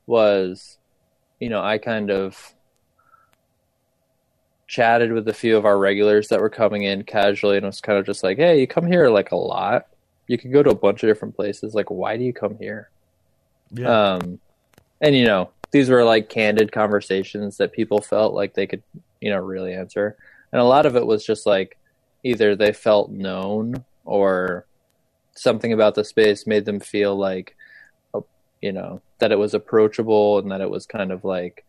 [0.06, 0.78] was,
[1.40, 2.54] you know, I kind of
[4.68, 7.98] chatted with a few of our regulars that were coming in casually and was kind
[7.98, 9.88] of just like, "Hey, you come here like a lot.
[10.28, 11.74] You can go to a bunch of different places.
[11.74, 12.90] Like, why do you come here?"
[13.72, 14.14] Yeah.
[14.14, 14.38] Um,
[15.00, 18.82] and you know, these were like candid conversations that people felt like they could,
[19.20, 20.16] you know, really answer.
[20.52, 21.76] And a lot of it was just like
[22.22, 24.66] either they felt known or
[25.34, 27.56] something about the space made them feel like,
[28.14, 28.20] uh,
[28.62, 31.64] you know, that it was approachable and that it was kind of like,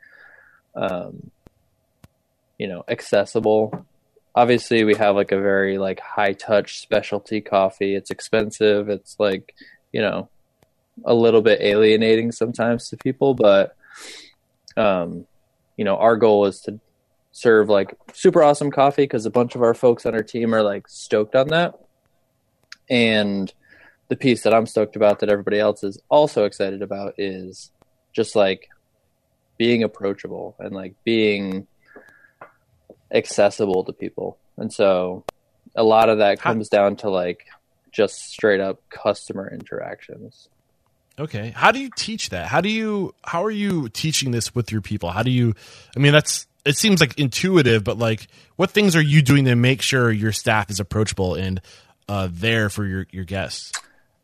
[0.75, 1.31] um,
[2.57, 3.85] you know, accessible.
[4.35, 7.95] Obviously, we have like a very like high touch specialty coffee.
[7.95, 8.89] It's expensive.
[8.89, 9.53] It's like,
[9.91, 10.29] you know,
[11.05, 13.75] a little bit alienating sometimes to people, but
[14.75, 15.25] um,
[15.75, 16.79] you know, our goal is to
[17.31, 20.63] serve like super awesome coffee because a bunch of our folks on our team are
[20.63, 21.75] like stoked on that.
[22.89, 23.53] And
[24.07, 27.71] the piece that I'm stoked about that everybody else is also excited about is
[28.13, 28.69] just like
[29.57, 31.67] being approachable and like being
[33.11, 34.37] accessible to people.
[34.57, 35.23] And so
[35.75, 37.45] a lot of that comes down to like
[37.91, 40.49] just straight up customer interactions.
[41.19, 41.51] Okay.
[41.55, 42.47] How do you teach that?
[42.47, 45.09] How do you how are you teaching this with your people?
[45.09, 45.55] How do you
[45.95, 49.55] I mean that's it seems like intuitive, but like what things are you doing to
[49.55, 51.61] make sure your staff is approachable and
[52.07, 53.71] uh, there for your your guests?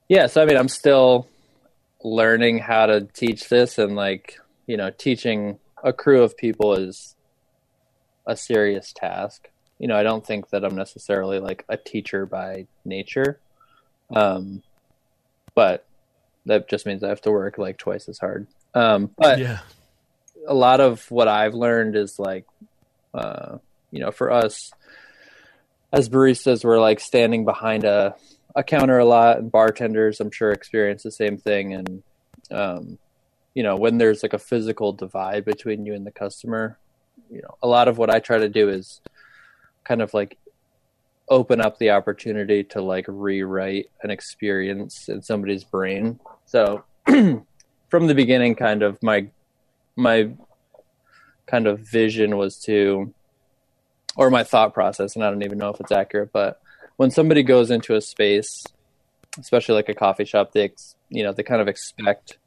[0.08, 1.28] Yeah, so I mean I'm still
[2.04, 7.16] learning how to teach this and like, you know, teaching a crew of people is
[8.28, 9.50] a serious task.
[9.80, 13.40] You know, I don't think that I'm necessarily like a teacher by nature.
[14.12, 14.62] Um
[15.56, 15.88] but
[16.46, 18.48] that just means I have to work like twice as hard.
[18.74, 19.60] Um, but yeah.
[20.48, 22.46] a lot of what I've learned is like,
[23.14, 23.58] uh,
[23.92, 24.72] you know, for us
[25.92, 28.16] as baristas, we're like standing behind a,
[28.56, 31.74] a counter a lot, and bartenders, I'm sure, experience the same thing.
[31.74, 32.04] And,
[32.52, 32.98] um,
[33.54, 36.78] you know, when there's like a physical divide between you and the customer,
[37.30, 39.02] you know, a lot of what I try to do is
[39.84, 40.38] kind of like
[41.34, 46.20] open up the opportunity to like rewrite an experience in somebody's brain.
[46.46, 49.30] So from the beginning kind of my
[49.96, 50.30] my
[51.48, 53.12] kind of vision was to
[54.16, 56.62] or my thought process and I don't even know if it's accurate, but
[56.98, 58.64] when somebody goes into a space,
[59.40, 62.38] especially like a coffee shop, they ex- you know, they kind of expect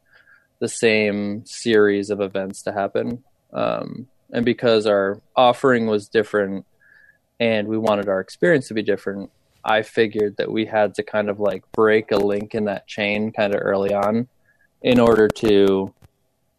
[0.59, 3.21] the same series of events to happen.
[3.51, 6.65] Um, and because our offering was different
[7.39, 9.29] and we wanted our experience to be different,
[9.63, 13.31] I figured that we had to kind of like break a link in that chain
[13.31, 14.27] kind of early on
[14.81, 15.93] in order to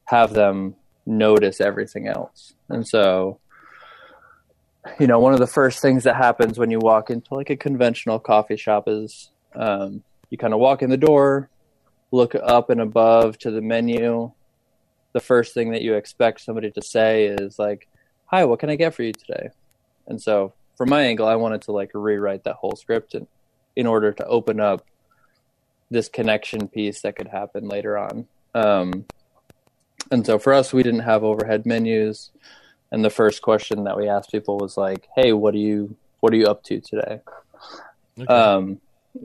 [0.05, 0.75] have them
[1.07, 2.53] notice everything else.
[2.69, 3.41] And so,
[5.01, 7.57] you know, one of the first things that happens when you walk into like a
[7.57, 11.49] conventional coffee shop is um, you kind of walk in the door,
[12.11, 14.31] look up and above to the menu.
[15.13, 17.89] The first thing that you expect somebody to say is like,
[18.27, 19.49] "Hi, what can I get for you today?"
[20.07, 23.27] And so from my angle, I wanted to like rewrite that whole script in,
[23.75, 24.87] in order to open up
[25.91, 28.29] this connection piece that could happen later on.
[28.55, 29.05] Um,
[30.11, 32.31] and so for us, we didn't have overhead menus.
[32.93, 36.33] And the first question that we asked people was like, "Hey, what are you what
[36.33, 37.21] are you up to today?"
[38.21, 38.33] Okay.
[38.33, 38.81] Um,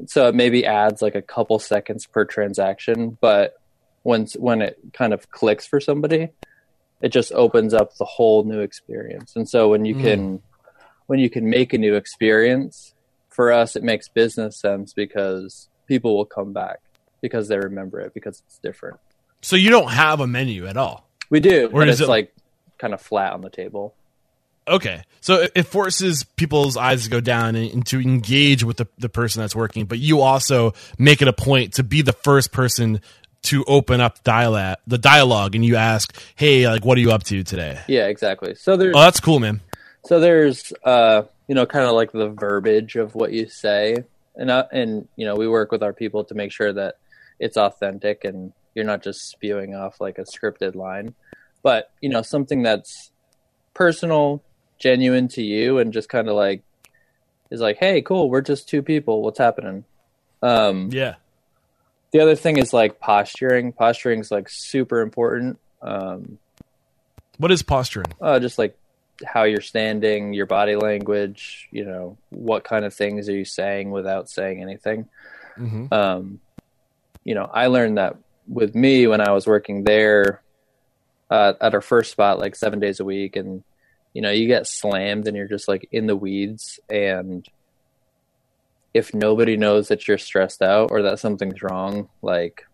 [0.08, 3.54] so it maybe adds like a couple seconds per transaction, but
[4.04, 6.30] once when it kind of clicks for somebody,
[7.02, 9.34] it just opens up the whole new experience.
[9.36, 10.02] And so when you Mm.
[10.02, 10.44] can
[11.14, 12.96] when you can make a new experience,
[13.30, 16.80] for us it makes business sense because people will come back
[17.22, 18.98] because they remember it because it's different.
[19.42, 21.08] so you don't have a menu at all.
[21.30, 22.34] We do, Or but is it's it- like
[22.80, 23.94] kind of flat on the table.
[24.68, 25.04] Okay.
[25.22, 28.88] So it- it forces people's eyes to go down and, and to engage with the,
[28.98, 32.52] the person that's working, but you also make it a point to be the first
[32.52, 33.02] person
[33.44, 37.24] to open up dialogue, the dialogue, and you ask, "Hey, like, what are you up
[37.24, 38.56] to today?" Yeah, exactly.
[38.56, 39.60] So there's Oh, that's cool, man.
[40.06, 44.04] So there's, uh, you know, kind of like the verbiage of what you say,
[44.36, 46.96] and uh, and you know, we work with our people to make sure that
[47.40, 51.14] it's authentic and you're not just spewing off like a scripted line,
[51.62, 53.12] but you know, something that's
[53.74, 54.44] personal,
[54.80, 56.64] genuine to you, and just kind of like
[57.52, 59.22] is like, hey, cool, we're just two people.
[59.22, 59.86] What's happening?
[60.42, 61.16] Um, Yeah.
[62.12, 63.72] the other thing is like posturing.
[63.74, 65.60] Posturing is like super important.
[65.82, 66.40] Um,
[67.38, 68.08] What is posturing?
[68.20, 68.76] uh, just like
[69.26, 73.92] how you're standing, your body language, you know, what kind of things are you saying
[73.92, 75.08] without saying anything.
[75.56, 76.40] hmm Um,
[77.24, 78.18] you know, I learned that
[78.48, 80.42] with me when I was working there
[81.30, 83.64] uh, at our first spot, like seven days a week, and
[84.14, 87.48] you know, you get slammed and you're just like in the weeds, and
[88.94, 92.66] if nobody knows that you're stressed out or that something's wrong, like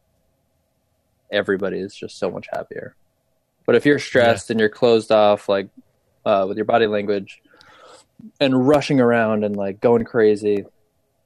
[1.32, 2.95] everybody is just so much happier.
[3.66, 4.54] But if you're stressed yeah.
[4.54, 5.70] and you're closed off, like
[6.30, 7.41] uh, with your body language
[8.39, 10.65] and rushing around and like going crazy,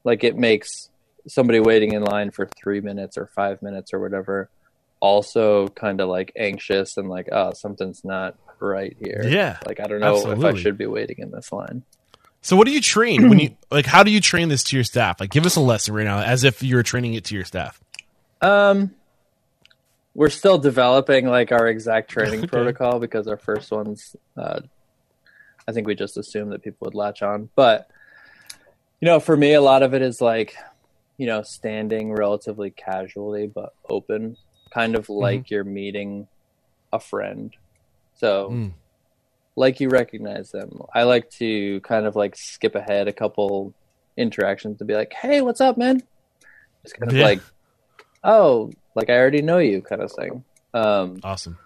[0.04, 0.90] like it makes
[1.26, 4.50] somebody waiting in line for three minutes or five minutes or whatever
[5.04, 9.22] also kind of like anxious and like, oh, something's not right here.
[9.26, 9.58] Yeah.
[9.66, 10.48] Like, I don't know absolutely.
[10.48, 11.82] if I should be waiting in this line.
[12.40, 14.84] So what do you train when you like how do you train this to your
[14.84, 15.20] staff?
[15.20, 17.80] Like give us a lesson right now as if you're training it to your staff.
[18.40, 18.94] Um
[20.14, 24.60] we're still developing like our exact training protocol because our first ones uh
[25.66, 27.48] I think we just assumed that people would latch on.
[27.54, 27.88] But
[29.00, 30.56] you know, for me a lot of it is like,
[31.18, 34.36] you know, standing relatively casually but open,
[34.72, 35.54] kind of like mm-hmm.
[35.54, 36.28] you're meeting
[36.92, 37.54] a friend.
[38.16, 38.72] So mm
[39.56, 40.82] like you recognize them.
[40.94, 43.72] I like to kind of like skip ahead a couple
[44.16, 46.02] interactions to be like, "Hey, what's up, man?"
[46.82, 47.24] Just kind of yeah.
[47.24, 47.40] like,
[48.22, 50.44] "Oh, like I already know you," kind of thing.
[50.72, 51.58] Um, awesome.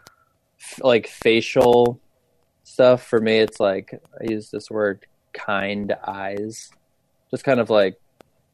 [0.60, 2.00] F- like facial
[2.68, 6.70] stuff for me, it's like I use this word "kind eyes,"
[7.30, 8.00] just kind of like,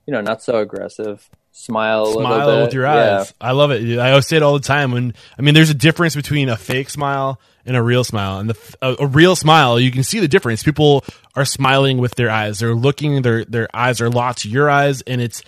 [0.07, 1.29] you know, not so aggressive.
[1.57, 3.33] Smile, smile with your eyes.
[3.41, 3.49] Yeah.
[3.49, 3.99] I love it.
[3.99, 4.91] I always say it all the time.
[4.91, 8.39] When I mean, there's a difference between a fake smile and a real smile.
[8.39, 10.65] And the a, a, real smile, you can see the difference.
[10.65, 11.05] People
[11.37, 12.59] are smiling with their eyes.
[12.59, 13.23] They're looking.
[13.23, 15.43] Their their eyes are locked to your eyes, and it's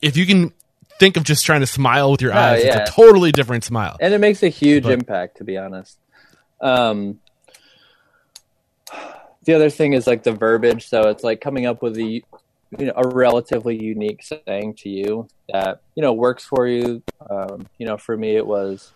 [0.00, 0.52] if you can
[1.00, 2.82] think of just trying to smile with your oh, eyes, yeah.
[2.82, 5.38] it's a totally different smile, and it makes a huge but, impact.
[5.38, 5.98] To be honest,
[6.60, 7.18] um,
[9.44, 10.88] the other thing is like the verbiage.
[10.88, 12.24] So it's like coming up with the
[12.78, 17.02] you know a relatively unique saying to you that you know works for you.
[17.28, 18.92] Um, you know, for me, it was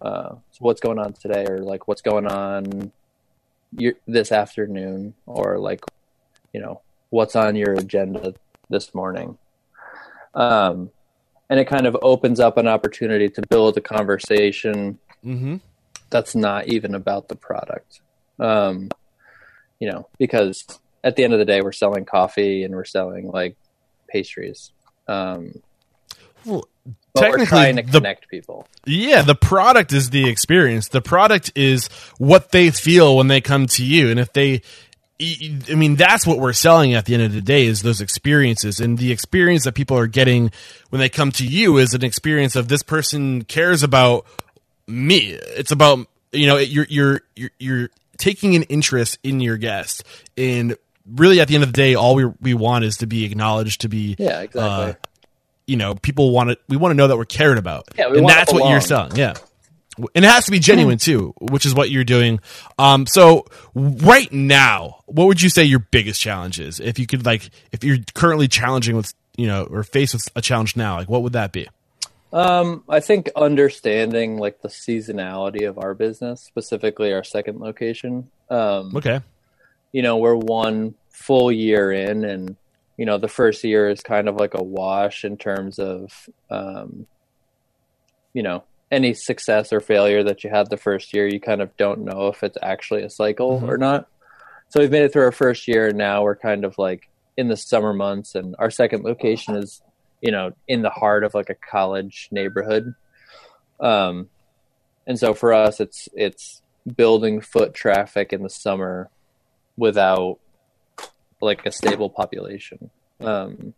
[0.00, 2.92] uh, so what's going on today or like what's going on
[3.76, 5.82] your, this afternoon or like
[6.52, 8.34] you know what's on your agenda
[8.68, 9.38] this morning
[10.34, 10.90] um,
[11.48, 15.56] and it kind of opens up an opportunity to build a conversation mm-hmm.
[16.10, 18.00] that's not even about the product
[18.38, 18.88] um,
[19.80, 20.64] you know because
[21.04, 23.56] at the end of the day we're selling coffee and we're selling like
[24.08, 24.72] pastries
[25.08, 25.62] um,
[26.44, 26.68] well,
[27.14, 28.66] but technically, trying to connect people.
[28.84, 30.88] Yeah, the product is the experience.
[30.88, 34.62] The product is what they feel when they come to you, and if they
[35.18, 38.80] I mean, that's what we're selling at the end of the day is those experiences.
[38.80, 40.50] And the experience that people are getting
[40.90, 44.26] when they come to you is an experience of this person cares about
[44.86, 45.30] me.
[45.30, 50.04] It's about, you know, you're, you're, you're, you're taking an interest in your guest.
[50.36, 53.24] And really at the end of the day, all we, we want is to be
[53.24, 54.60] acknowledged, to be, yeah, exactly.
[54.60, 54.92] Uh,
[55.66, 57.88] you know, people want to, we want to know that we're cared about.
[57.96, 59.16] Yeah, and that's what you're selling.
[59.16, 59.34] Yeah.
[60.14, 62.38] And it has to be genuine too, which is what you're doing.
[62.78, 66.80] Um, so right now, what would you say your biggest challenge is?
[66.80, 70.42] If you could like, if you're currently challenging with, you know, or faced with a
[70.42, 71.66] challenge now, like what would that be?
[72.36, 78.30] Um, I think understanding like the seasonality of our business, specifically our second location.
[78.50, 79.20] Um, okay.
[79.92, 82.56] You know, we're one full year in and
[82.98, 87.06] you know the first year is kind of like a wash in terms of um,
[88.34, 91.74] you know any success or failure that you had the first year you kind of
[91.78, 93.70] don't know if it's actually a cycle mm-hmm.
[93.70, 94.08] or not
[94.68, 97.48] so we've made it through our first year and now we're kind of like in
[97.48, 99.82] the summer months and our second location is
[100.20, 102.94] you know in the heart of like a college neighborhood
[103.80, 104.28] um
[105.06, 106.62] and so for us it's it's
[106.96, 109.10] building foot traffic in the summer
[109.76, 110.38] without
[111.40, 112.90] like a stable population.
[113.20, 113.74] Um,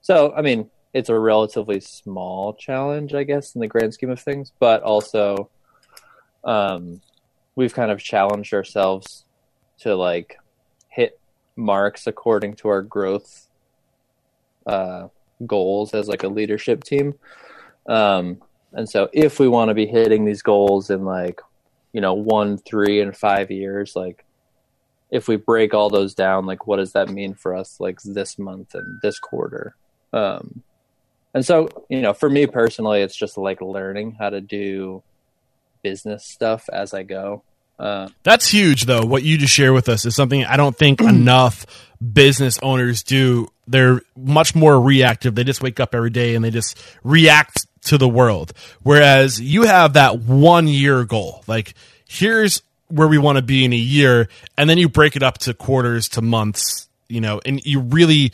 [0.00, 4.20] so, I mean, it's a relatively small challenge, I guess, in the grand scheme of
[4.20, 5.50] things, but also
[6.44, 7.00] um,
[7.54, 9.24] we've kind of challenged ourselves
[9.80, 10.38] to like
[10.88, 11.18] hit
[11.54, 13.48] marks according to our growth
[14.66, 15.08] uh,
[15.44, 17.14] goals as like a leadership team.
[17.88, 18.40] Um,
[18.72, 21.40] and so if we want to be hitting these goals in like,
[21.92, 24.24] you know, one, three, and five years, like
[25.10, 28.38] if we break all those down, like what does that mean for us like this
[28.38, 29.76] month and this quarter?
[30.12, 30.62] Um,
[31.34, 35.02] and so, you know, for me personally, it's just like learning how to do
[35.82, 37.44] business stuff as I go.
[37.78, 39.04] Uh, That's huge, though.
[39.04, 41.66] What you just share with us is something I don't think enough
[42.00, 43.48] business owners do.
[43.66, 45.34] They're much more reactive.
[45.34, 48.52] They just wake up every day and they just react to the world.
[48.82, 51.42] Whereas you have that one year goal.
[51.46, 51.74] Like,
[52.08, 55.38] here's where we want to be in a year and then you break it up
[55.38, 58.32] to quarters to months you know and you really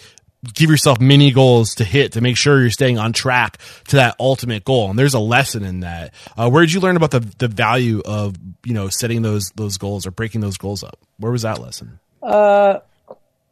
[0.55, 4.17] give yourself mini goals to hit to make sure you're staying on track to that
[4.19, 4.91] ultimate goal.
[4.91, 6.13] And there's a lesson in that.
[6.37, 9.77] Uh, where did you learn about the, the value of you know setting those those
[9.79, 10.99] goals or breaking those goals up?
[11.19, 12.01] Where was that lesson?
[12.23, 12.79] Uh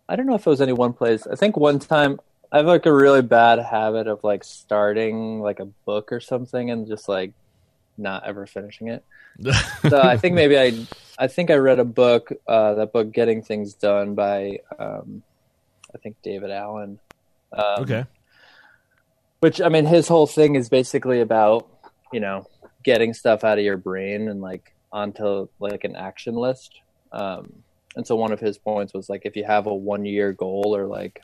[0.09, 1.27] i don't know if it was any one place.
[1.27, 2.21] I think one time
[2.53, 6.71] I have like a really bad habit of like starting like a book or something
[6.71, 7.33] and just like
[7.97, 9.05] not ever finishing it.
[9.89, 10.87] so I think maybe I
[11.19, 15.23] I think I read a book uh, that book Getting Things Done by um,
[15.95, 16.99] I think David Allen.
[17.53, 18.05] Um, okay.
[19.41, 21.69] Which I mean, his whole thing is basically about
[22.13, 22.47] you know
[22.83, 26.81] getting stuff out of your brain and like onto like an action list.
[27.13, 27.53] Um,
[27.97, 30.77] and so one of his points was like if you have a one year goal
[30.77, 31.23] or like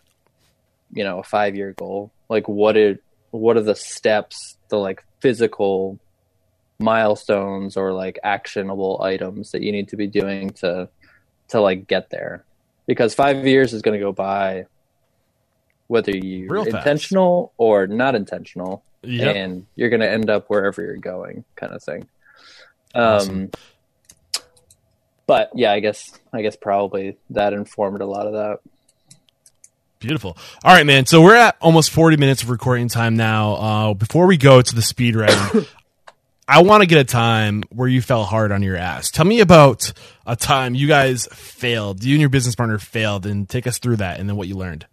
[0.92, 2.98] you know a five year goal, like what are
[3.30, 5.98] what are the steps, the like physical
[6.78, 10.88] milestones or like actionable items that you need to be doing to
[11.48, 12.44] to like get there
[12.86, 14.66] because five years is going to go by
[15.88, 16.76] whether you Real fast.
[16.78, 19.36] intentional or not intentional Yep.
[19.36, 22.08] and you're going to end up wherever you're going kind of thing
[22.94, 23.36] Awesome.
[23.42, 23.50] um
[25.26, 28.58] but yeah i guess i guess probably that informed a lot of that
[29.98, 30.36] Beautiful.
[30.62, 31.06] All right, man.
[31.06, 33.54] So we're at almost 40 minutes of recording time now.
[33.54, 35.66] Uh, before we go to the speed round,
[36.48, 39.10] I want to get a time where you fell hard on your ass.
[39.10, 39.94] Tell me about
[40.26, 43.96] a time you guys failed, you and your business partner failed, and take us through
[43.96, 44.86] that and then what you learned.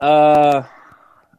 [0.00, 0.62] Uh,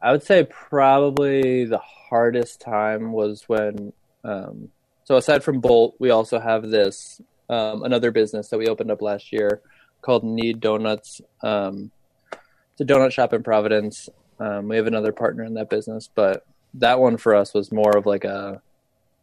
[0.00, 3.92] I would say probably the hardest time was when.
[4.24, 4.68] Um,
[5.04, 9.02] so aside from Bolt, we also have this um, another business that we opened up
[9.02, 9.60] last year
[10.02, 11.20] called Knead Donuts.
[11.42, 11.90] Um,
[12.32, 14.08] it's a donut shop in Providence.
[14.38, 17.96] Um, we have another partner in that business, but that one for us was more
[17.96, 18.62] of like a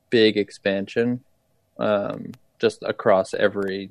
[0.09, 1.23] big expansion,
[1.79, 3.89] um, just across every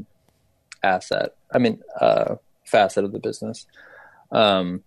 [0.83, 1.35] asset.
[1.53, 3.67] I mean, uh, facet of the business.
[4.31, 4.83] Um,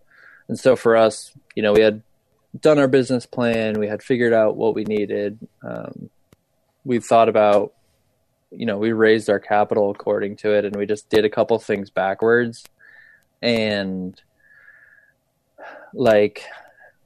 [0.47, 2.01] and so for us, you know, we had
[2.59, 5.37] done our business plan, we had figured out what we needed.
[5.61, 6.09] Um,
[6.85, 7.73] we thought about,
[8.51, 11.59] you know, we raised our capital according to it, and we just did a couple
[11.59, 12.63] things backwards.
[13.41, 14.19] And
[15.93, 16.43] like,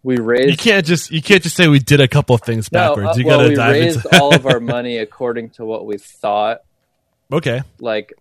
[0.04, 0.50] we raised.
[0.50, 3.06] You can't just you can't just say we did a couple of things backwards.
[3.06, 5.52] No, uh, you well, got to we dive raised into all of our money according
[5.52, 6.62] to what we thought.
[7.32, 7.62] okay.
[7.80, 8.14] Like,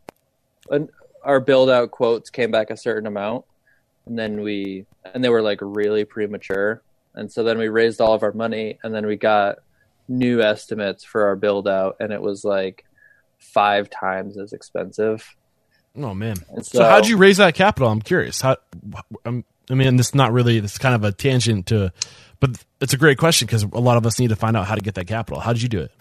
[0.71, 0.89] an,
[1.23, 3.45] our build out quotes came back a certain amount,
[4.07, 6.83] and then we and they were like really premature,
[7.15, 9.59] and so then we raised all of our money, and then we got
[10.09, 12.85] new estimates for our build out, and it was like
[13.39, 15.37] five times as expensive.
[15.97, 16.37] Oh man.
[16.51, 17.89] And So, how'd you raise that capital?
[17.89, 18.41] I'm curious.
[18.41, 18.57] How?
[19.25, 20.59] I'm, I mean, this is not really.
[20.59, 21.93] Is kind of a tangent to,
[22.41, 22.51] but
[22.81, 24.81] it's a great question because a lot of us need to find out how to
[24.81, 25.41] get that capital.
[25.41, 25.93] How did you do it?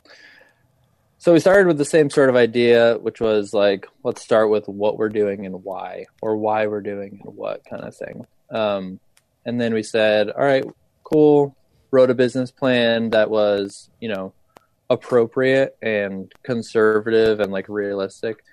[1.22, 4.70] So we started with the same sort of idea, which was like, let's start with
[4.70, 8.26] what we're doing and why, or why we're doing and what kind of thing.
[8.50, 9.02] Um,
[9.46, 10.64] and then we said, all right,
[11.04, 11.58] cool.
[11.92, 14.32] Wrote a business plan that was, you know,
[14.90, 18.44] appropriate and conservative and like realistic.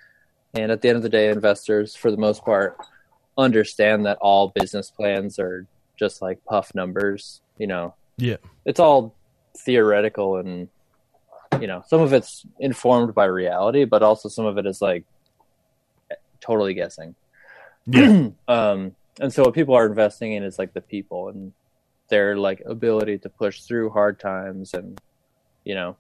[0.53, 2.79] And at the end of the day, investors, for the most part,
[3.39, 5.67] understand that all business plans are
[5.99, 7.41] just like puff numbers.
[7.59, 8.37] You know, Yeah.
[8.65, 9.15] it's all
[9.59, 10.69] theoretical and
[11.61, 15.05] you know some of it's informed by reality but also some of it is like
[16.43, 17.15] totally guessing
[17.87, 18.29] Yeah.
[18.49, 21.53] um and so what people are investing in is like the people and
[22.09, 25.01] their like ability to push through hard times and
[25.65, 25.97] you know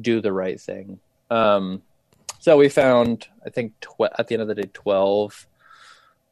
[0.00, 0.98] do the right thing
[1.30, 1.80] um
[2.40, 5.46] so we found i think tw- at the end of the day 12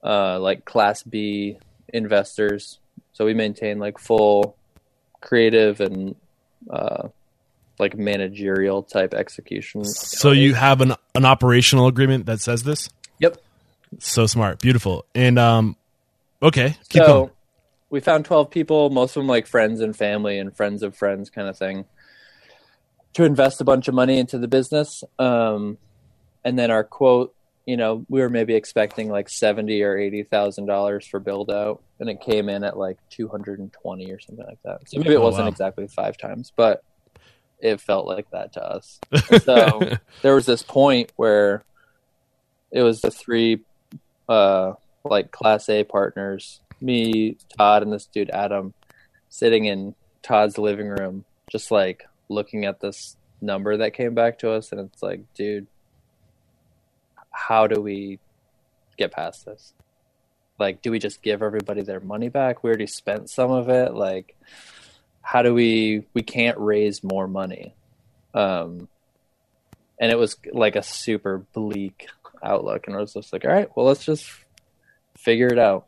[0.02, 1.58] uh like class b
[1.92, 2.78] investors.
[3.12, 4.56] So we maintain like full
[5.20, 6.14] creative and
[6.70, 7.08] uh
[7.78, 9.84] like managerial type execution.
[9.84, 12.90] So you have an an operational agreement that says this.
[13.18, 13.38] yep.
[13.98, 15.74] So smart, beautiful, and um,
[16.42, 17.30] okay, keep so going.
[17.88, 21.30] we found 12 people most of them like friends and family and friends of friends
[21.30, 21.86] kind of thing
[23.14, 25.02] to invest a bunch of money into the business.
[25.18, 25.78] Um,
[26.44, 27.34] and then our quote
[27.68, 31.82] you know we were maybe expecting like 70 or 80 thousand dollars for build out
[32.00, 35.22] and it came in at like 220 or something like that so maybe it Oh,
[35.22, 35.50] wasn't wow.
[35.50, 36.82] exactly five times but
[37.60, 38.98] it felt like that to us
[39.44, 39.80] so
[40.22, 41.62] there was this point where
[42.70, 43.60] it was the three
[44.30, 44.72] uh
[45.04, 48.74] like class A partners, me, Todd, and this dude Adam,
[49.30, 54.50] sitting in Todd's living room, just like looking at this number that came back to
[54.50, 55.66] us, and it's like, dude,
[57.38, 58.18] how do we
[58.96, 59.72] get past this?
[60.58, 62.62] Like, do we just give everybody their money back?
[62.62, 63.94] We already spent some of it.
[63.94, 64.36] Like,
[65.22, 66.04] how do we?
[66.14, 67.74] We can't raise more money.
[68.34, 68.88] Um,
[70.00, 72.08] and it was like a super bleak
[72.42, 74.28] outlook, and I was just like, all right, well, let's just
[75.16, 75.86] figure it out.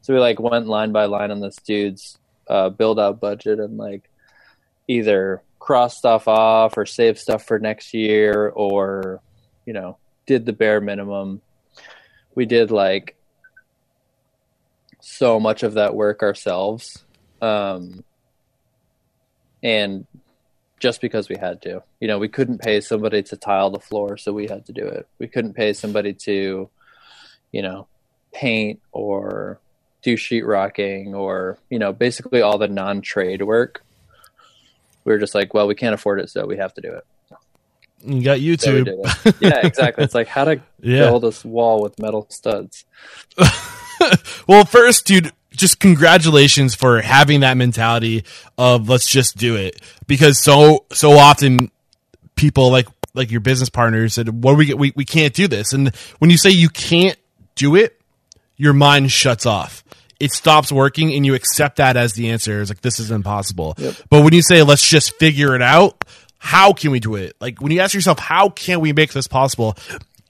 [0.00, 2.18] So we like went line by line on this dude's
[2.48, 4.08] uh, build out budget and like
[4.88, 9.20] either cross stuff off or save stuff for next year or
[9.64, 11.40] you know did the bare minimum.
[12.34, 13.16] We did like
[15.00, 17.04] so much of that work ourselves.
[17.40, 18.04] Um,
[19.62, 20.06] and
[20.78, 24.16] just because we had to, you know, we couldn't pay somebody to tile the floor,
[24.16, 25.08] so we had to do it.
[25.18, 26.68] We couldn't pay somebody to,
[27.52, 27.86] you know,
[28.32, 29.58] paint or
[30.02, 33.82] do sheetrocking or, you know, basically all the non trade work.
[35.04, 37.06] We were just like, well, we can't afford it, so we have to do it.
[38.06, 38.86] You got YouTube.
[39.40, 40.04] yeah, exactly.
[40.04, 41.08] It's like how to Yeah.
[41.10, 42.84] build this wall with metal studs.
[44.46, 48.24] well, first, dude, just congratulations for having that mentality
[48.58, 51.70] of let's just do it because so so often
[52.34, 54.78] people like like your business partners said, "What do we get?
[54.78, 57.18] We we can't do this." And when you say you can't
[57.54, 57.98] do it,
[58.56, 59.82] your mind shuts off.
[60.20, 62.60] It stops working, and you accept that as the answer.
[62.60, 63.74] It's like this is impossible.
[64.10, 66.04] But when you say let's just figure it out,
[66.46, 67.34] how can we do it?
[67.40, 69.76] Like when you ask yourself, how can we make this possible?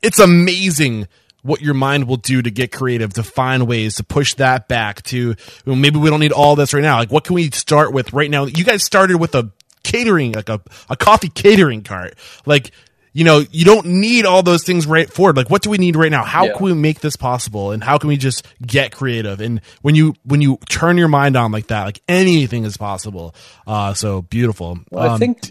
[0.02, 1.08] It's amazing
[1.42, 5.02] what your mind will do to get creative, to find ways to push that back
[5.04, 6.98] to well, maybe we don't need all this right now.
[6.98, 8.46] Like what can we start with right now?
[8.46, 9.50] You guys started with a
[9.84, 12.14] catering, like a, a coffee catering cart.
[12.46, 12.72] Like,
[13.12, 15.36] you know, you don't need all those things right forward.
[15.36, 16.24] Like, what do we need right now?
[16.24, 16.52] How Yeah.
[16.54, 17.70] can we make this possible?
[17.72, 19.40] And how can we just get creative?
[19.40, 23.34] And when you, when you turn your mind on like that, like anything is possible.
[23.66, 24.78] Uh, so beautiful.
[24.90, 25.50] Well, I Um, think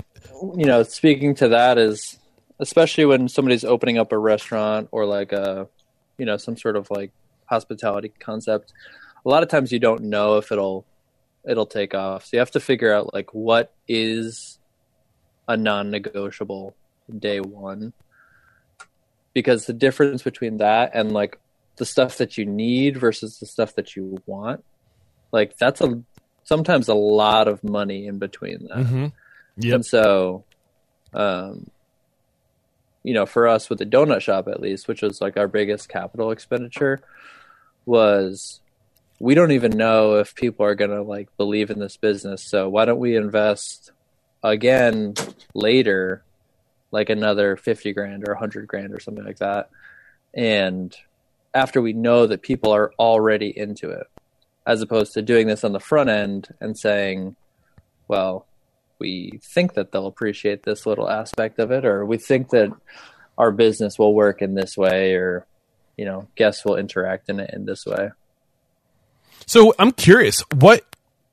[0.58, 2.18] you know, speaking to that is
[2.60, 5.68] especially when somebody's opening up a restaurant or like a
[6.18, 7.12] you know some sort of like
[7.46, 8.74] hospitality concept.
[9.26, 10.86] A lot of times you don't know if it'll
[11.48, 12.26] it'll take off.
[12.26, 14.60] So you have to figure out like what is
[15.48, 16.76] a non-negotiable
[17.20, 17.94] day one
[19.34, 21.40] because the difference between that and like
[21.76, 24.64] the stuff that you need versus the stuff that you want
[25.32, 26.02] like that's a
[26.44, 29.12] sometimes a lot of money in between that mhm.
[29.58, 29.74] Yep.
[29.76, 30.44] and so,
[31.14, 31.70] um,
[33.04, 35.90] you know, for us with the donut shop, at least, which was like our biggest
[35.90, 37.02] capital expenditure,
[37.86, 38.60] was
[39.20, 42.44] we don't even know if people are going to like believe in this business.
[42.44, 43.92] So why don't we invest
[44.44, 45.14] again
[45.54, 46.24] later,
[46.92, 49.70] like another 50 grand or 100 grand or something like that.
[50.34, 50.96] And
[51.54, 54.08] after we know that people are already into it,
[54.68, 57.36] as opposed to doing this on the front end and saying,
[58.08, 58.46] well,
[59.00, 62.72] we think that they'll appreciate this little aspect of it, or we think that
[63.38, 65.46] our business will work in this way, or
[65.98, 68.10] you know, guests will interact in it in this way.
[69.46, 70.84] So I'm curious, what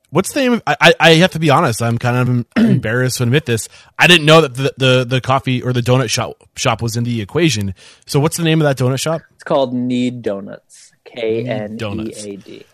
[0.09, 0.53] what's the name?
[0.53, 1.81] Of, I I- have to be honest.
[1.81, 3.67] I'm kind of embarrassed to admit this.
[3.97, 7.03] I didn't know that the, the the coffee or the donut shop shop was in
[7.03, 7.73] the equation.
[8.05, 9.21] So what's the name of that donut shop?
[9.33, 10.91] It's called Knead Donuts.
[11.05, 12.65] K N E A D.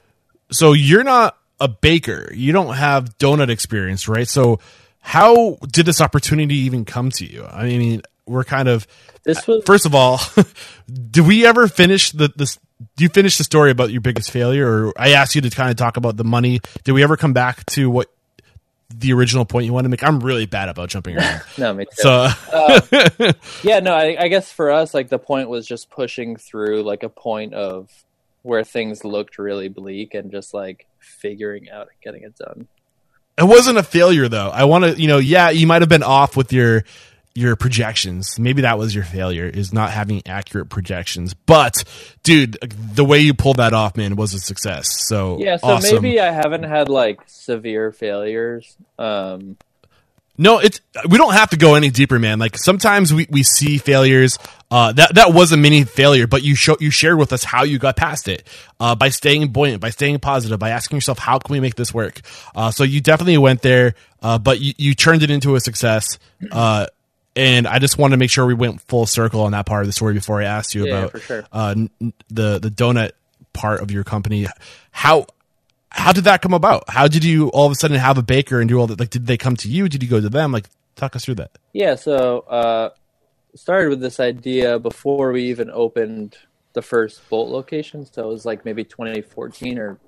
[0.51, 2.31] So you're not a baker.
[2.33, 4.27] You don't have donut experience, right?
[4.27, 4.59] So
[4.99, 7.45] how did this opportunity even come to you?
[7.45, 8.87] I mean, we're kind of
[9.23, 10.19] This was first of all,
[11.11, 12.59] do we ever finish the this?
[12.95, 15.69] Do you finish the story about your biggest failure, or I asked you to kind
[15.69, 16.61] of talk about the money?
[16.83, 18.07] Did we ever come back to what
[18.89, 20.03] the original point you wanted to make?
[20.03, 21.41] I'm really bad about jumping around.
[21.57, 21.91] no, me too.
[21.95, 22.81] So uh,
[23.63, 27.03] yeah, no, I, I guess for us, like the point was just pushing through like
[27.03, 27.89] a point of
[28.43, 30.87] where things looked really bleak and just like
[31.19, 32.67] figuring out and getting it done.
[33.37, 34.49] it wasn't a failure though.
[34.49, 36.83] I want to, you know, yeah, you might have been off with your
[37.35, 38.39] your projections.
[38.39, 41.33] Maybe that was your failure is not having accurate projections.
[41.33, 41.83] But
[42.23, 42.57] dude,
[42.95, 45.07] the way you pulled that off, man, was a success.
[45.07, 46.01] So Yeah, so awesome.
[46.01, 48.75] maybe I haven't had like severe failures.
[48.97, 49.57] Um,
[50.41, 50.79] No, it's
[51.09, 52.39] we don't have to go any deeper, man.
[52.39, 54.39] Like sometimes we, we see failures.
[54.71, 57.63] Uh, that that was a mini failure, but you show you shared with us how
[57.63, 58.47] you got past it
[58.79, 61.93] uh, by staying buoyant, by staying positive, by asking yourself how can we make this
[61.93, 62.21] work.
[62.55, 66.17] Uh, so you definitely went there, uh, but you, you turned it into a success.
[66.51, 66.85] Uh,
[67.35, 69.87] and I just wanted to make sure we went full circle on that part of
[69.87, 71.45] the story before I asked you Yeah, about sure.
[71.51, 71.75] uh,
[72.29, 73.11] the the donut
[73.51, 74.47] part of your company.
[74.91, 75.25] How
[75.91, 76.83] how did that come about?
[76.89, 78.99] How did you all of a sudden have a baker and do all that?
[78.99, 79.89] Like, did they come to you?
[79.89, 80.51] Did you go to them?
[80.51, 81.57] Like, talk us through that.
[81.73, 82.89] Yeah, so uh,
[83.55, 86.37] started with this idea before we even opened
[86.73, 88.05] the first Bolt location.
[88.05, 89.99] So it was like maybe 2014 or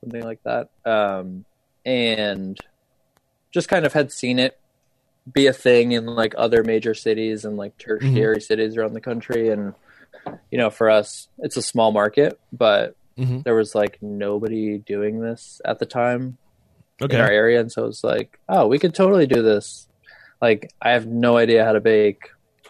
[0.00, 0.70] something like that.
[0.84, 1.44] Um,
[1.84, 2.58] and
[3.52, 4.58] just kind of had seen it
[5.30, 9.48] be a thing in like other major cities and like tertiary cities around the country.
[9.48, 9.74] And,
[10.50, 13.44] you know, for us, it's a small market, but Mhm.
[13.44, 16.38] there was like nobody doing this at the time
[17.02, 17.16] Okay.
[17.16, 19.88] in our area, and so it's like, oh, we could totally do this.
[20.42, 22.20] Like, I have no idea how to bake,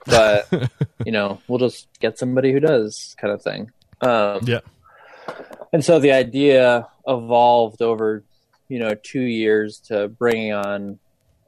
[0.06, 0.46] but
[1.06, 3.70] you know, we'll just get somebody who does, kind of thing.
[4.02, 4.60] Um, Yeah.
[5.72, 8.24] And so the idea evolved over,
[8.68, 10.98] you know, two years to bringing on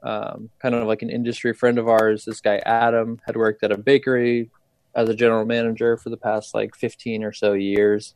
[0.01, 2.25] um, kind of like an industry friend of ours.
[2.25, 4.49] This guy Adam had worked at a bakery
[4.95, 8.13] as a general manager for the past like 15 or so years.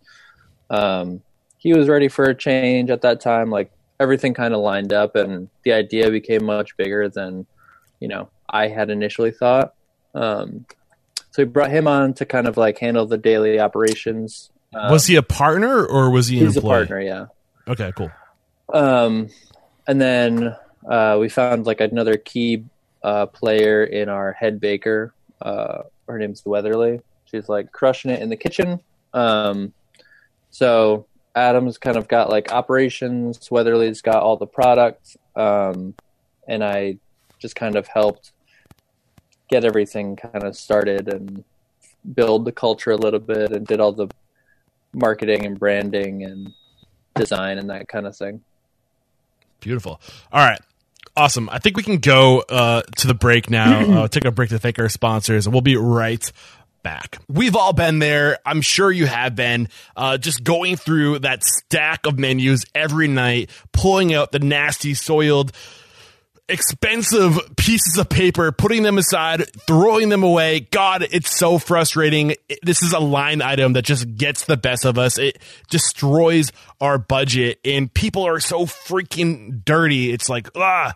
[0.70, 1.22] Um,
[1.58, 3.50] he was ready for a change at that time.
[3.50, 7.46] Like everything kind of lined up, and the idea became much bigger than
[8.00, 9.74] you know I had initially thought.
[10.14, 10.66] Um,
[11.32, 14.50] so we brought him on to kind of like handle the daily operations.
[14.74, 16.40] Um, was he a partner or was he?
[16.40, 17.26] He's a partner, yeah.
[17.68, 18.12] Okay, cool.
[18.74, 19.30] Um,
[19.88, 20.56] and then
[20.90, 22.66] uh, we found like another key
[23.04, 25.14] uh, player in our head baker.
[25.42, 27.02] Uh, her name's Weatherly.
[27.26, 28.80] She's like crushing it in the kitchen.
[29.14, 29.74] Um,
[30.50, 33.50] so Adam's kind of got like operations.
[33.52, 35.94] Weatherly's got all the products, um,
[36.48, 36.98] and I
[37.40, 38.32] just kind of helped
[39.50, 41.44] get everything kind of started and
[42.14, 44.08] build the culture a little bit, and did all the
[44.94, 46.54] marketing and branding and
[47.16, 48.42] design and that kind of thing.
[49.60, 50.02] Beautiful.
[50.32, 50.60] All right.
[51.16, 51.50] Awesome.
[51.50, 53.80] I think we can go uh, to the break now.
[54.04, 56.32] uh, take a break to thank our sponsors, and we'll be right
[56.88, 57.18] back.
[57.28, 58.38] We've all been there.
[58.46, 59.68] I'm sure you have been.
[59.98, 65.52] Uh, just going through that stack of menus every night, pulling out the nasty, soiled,
[66.48, 70.62] expensive pieces of paper, putting them aside, throwing them away.
[70.62, 72.36] God, it's so frustrating.
[72.64, 75.18] This is a line item that just gets the best of us.
[75.18, 80.14] It destroys our budget, and people are so freaking dirty.
[80.14, 80.94] It's like, ah.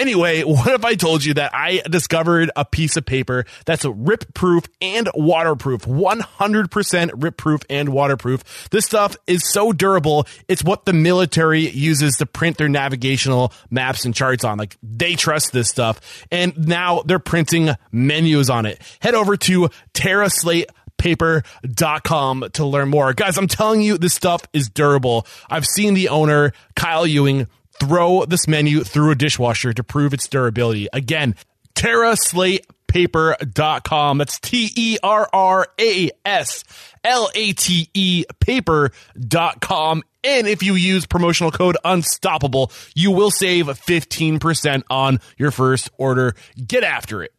[0.00, 4.32] Anyway, what if I told you that I discovered a piece of paper that's rip
[4.32, 5.82] proof and waterproof?
[5.82, 8.70] 100% rip proof and waterproof.
[8.70, 10.26] This stuff is so durable.
[10.48, 14.56] It's what the military uses to print their navigational maps and charts on.
[14.56, 16.24] Like they trust this stuff.
[16.30, 18.80] And now they're printing menus on it.
[19.00, 20.64] Head over to TerraSlate
[20.96, 23.12] paper.com to learn more.
[23.14, 25.26] Guys, I'm telling you, this stuff is durable.
[25.48, 27.46] I've seen the owner, Kyle Ewing,
[27.80, 30.86] throw this menu through a dishwasher to prove its durability.
[30.92, 31.34] Again,
[31.74, 34.18] TerraSlatePaper.com.
[34.18, 36.62] That's T E R R A S
[37.02, 40.04] L A T E paper.com.
[40.22, 46.34] And if you use promotional code unstoppable, you will save 15% on your first order.
[46.66, 47.32] Get after it.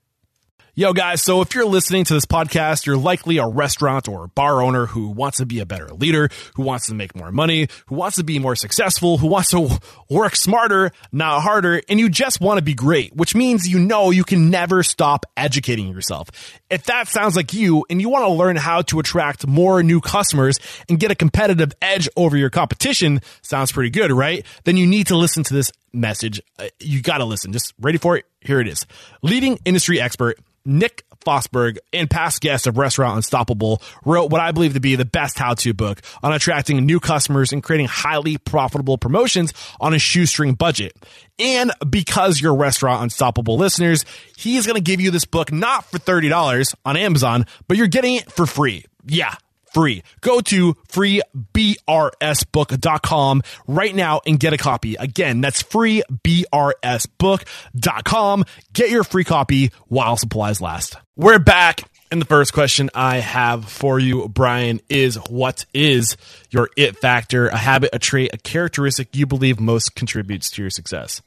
[0.73, 4.61] Yo, guys, so if you're listening to this podcast, you're likely a restaurant or bar
[4.61, 7.95] owner who wants to be a better leader, who wants to make more money, who
[7.95, 9.67] wants to be more successful, who wants to
[10.09, 14.11] work smarter, not harder, and you just want to be great, which means you know
[14.11, 16.29] you can never stop educating yourself.
[16.69, 19.99] If that sounds like you and you want to learn how to attract more new
[19.99, 20.57] customers
[20.87, 24.45] and get a competitive edge over your competition, sounds pretty good, right?
[24.63, 26.41] Then you need to listen to this message.
[26.57, 27.51] Uh, you got to listen.
[27.51, 28.25] Just ready for it?
[28.39, 28.85] Here it is.
[29.21, 34.73] Leading industry expert Nick Fosberg and past guest of Restaurant Unstoppable wrote what I believe
[34.73, 39.53] to be the best how-to book on attracting new customers and creating highly profitable promotions
[39.79, 40.95] on a shoestring budget.
[41.39, 44.05] And because you're Restaurant Unstoppable listeners,
[44.37, 48.15] he's going to give you this book not for $30 on Amazon, but you're getting
[48.15, 48.85] it for free.
[49.05, 49.35] Yeah,
[49.71, 50.03] free.
[50.21, 54.95] Go to freebrsbook.com right now and get a copy.
[54.95, 58.45] Again, that's freebrsbook.com.
[58.73, 60.95] Get your free copy while supplies last.
[61.15, 61.83] We're back.
[62.11, 66.17] And the first question I have for you, Brian, is what is
[66.49, 70.69] your it factor, a habit, a trait, a characteristic you believe most contributes to your
[70.69, 71.21] success?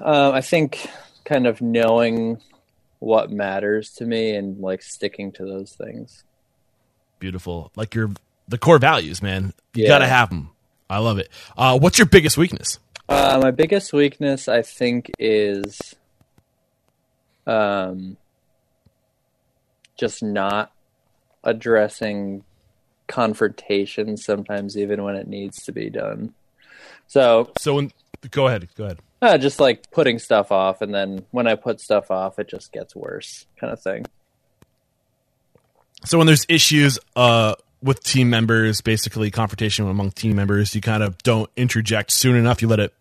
[0.00, 0.90] Uh, I think
[1.24, 2.38] kind of knowing
[2.98, 6.24] what matters to me and like sticking to those things
[7.22, 7.70] beautiful.
[7.76, 8.10] Like your
[8.48, 9.54] the core values, man.
[9.74, 9.88] You Yeah.
[9.88, 10.50] gotta have them.
[10.90, 11.30] I love it.
[11.56, 12.80] Uh, what's your biggest weakness?
[13.08, 15.78] Uh, my biggest weakness, I think, is
[17.46, 18.16] um,
[19.96, 20.72] just not
[21.44, 22.44] addressing
[23.06, 26.34] confrontation sometimes, even when it needs to be done.
[27.06, 27.92] So, So, when,
[28.30, 28.68] go ahead.
[28.76, 28.98] Go ahead.
[29.20, 32.72] uh, just like putting stuff off, and then when I put stuff off, it just
[32.72, 34.04] gets worse, kind of thing.
[36.04, 41.02] So when there's issues uh, with team members, basically confrontation among team members, you kind
[41.02, 42.60] of don't interject soon enough.
[42.62, 42.92] You let it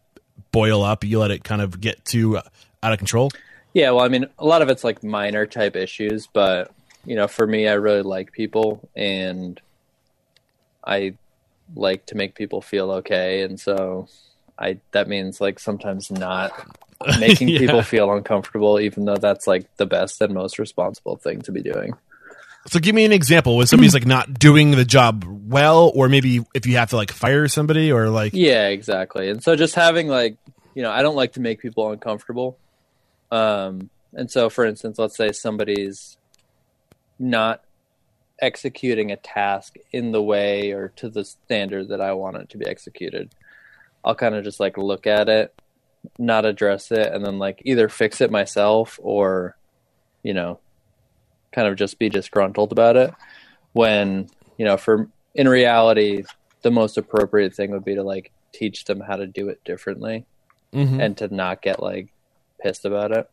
[0.51, 1.03] boil up.
[1.03, 2.41] You let it kind of get too uh,
[2.83, 3.31] out of control.
[3.73, 6.71] Yeah, well, I mean, a lot of it's like minor type issues, but
[7.05, 9.59] you know, for me, I really like people and
[10.85, 11.15] I
[11.75, 14.07] like to make people feel okay, and so
[14.59, 16.51] I that means like sometimes not
[17.19, 17.59] making Yeah.
[17.59, 21.61] people feel uncomfortable, even though that's like the best and most responsible thing to be
[21.61, 21.93] doing.
[22.67, 26.45] So give me an example when somebody's like not doing the job well, or maybe
[26.53, 29.29] if you have to like fire somebody, or like Yeah, exactly.
[29.29, 30.37] And so just having like,
[30.75, 32.57] you know, I don't like to make people uncomfortable.
[33.31, 36.17] Um, and so for instance, let's say somebody's
[37.17, 37.63] not
[38.41, 42.57] executing a task in the way or to the standard that I want it to
[42.57, 43.33] be executed.
[44.03, 45.53] I'll kind of just like look at it,
[46.17, 49.55] not address it, and then like either fix it myself or,
[50.23, 50.59] you know,
[51.51, 53.13] kind of just be disgruntled about it.
[53.73, 56.23] When, you know, for in reality,
[56.61, 60.25] the most appropriate thing would be to like teach them how to do it differently
[60.73, 61.01] Mhm.
[61.01, 62.07] and to not get like
[62.61, 63.29] pissed about it.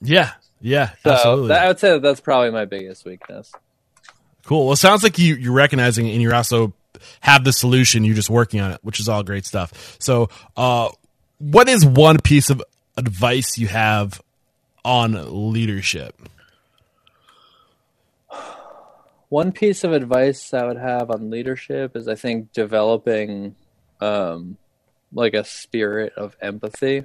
[0.00, 1.48] yeah, yeah, So absolutely.
[1.48, 3.52] that, I would say that that's probably my biggest weakness.
[4.44, 4.64] Cool.
[4.66, 6.72] Well, it sounds like you you're recognizing it and you're also
[7.20, 8.04] have the solution.
[8.04, 9.96] You're just working on it, which is all great stuff.
[9.98, 10.90] So, uh,
[11.38, 12.62] what is one piece of
[12.96, 14.20] advice you have
[14.84, 16.14] on leadership?
[19.30, 23.54] One piece of advice I would have on leadership is I think developing
[24.00, 24.56] um,
[25.12, 27.04] like a spirit of empathy,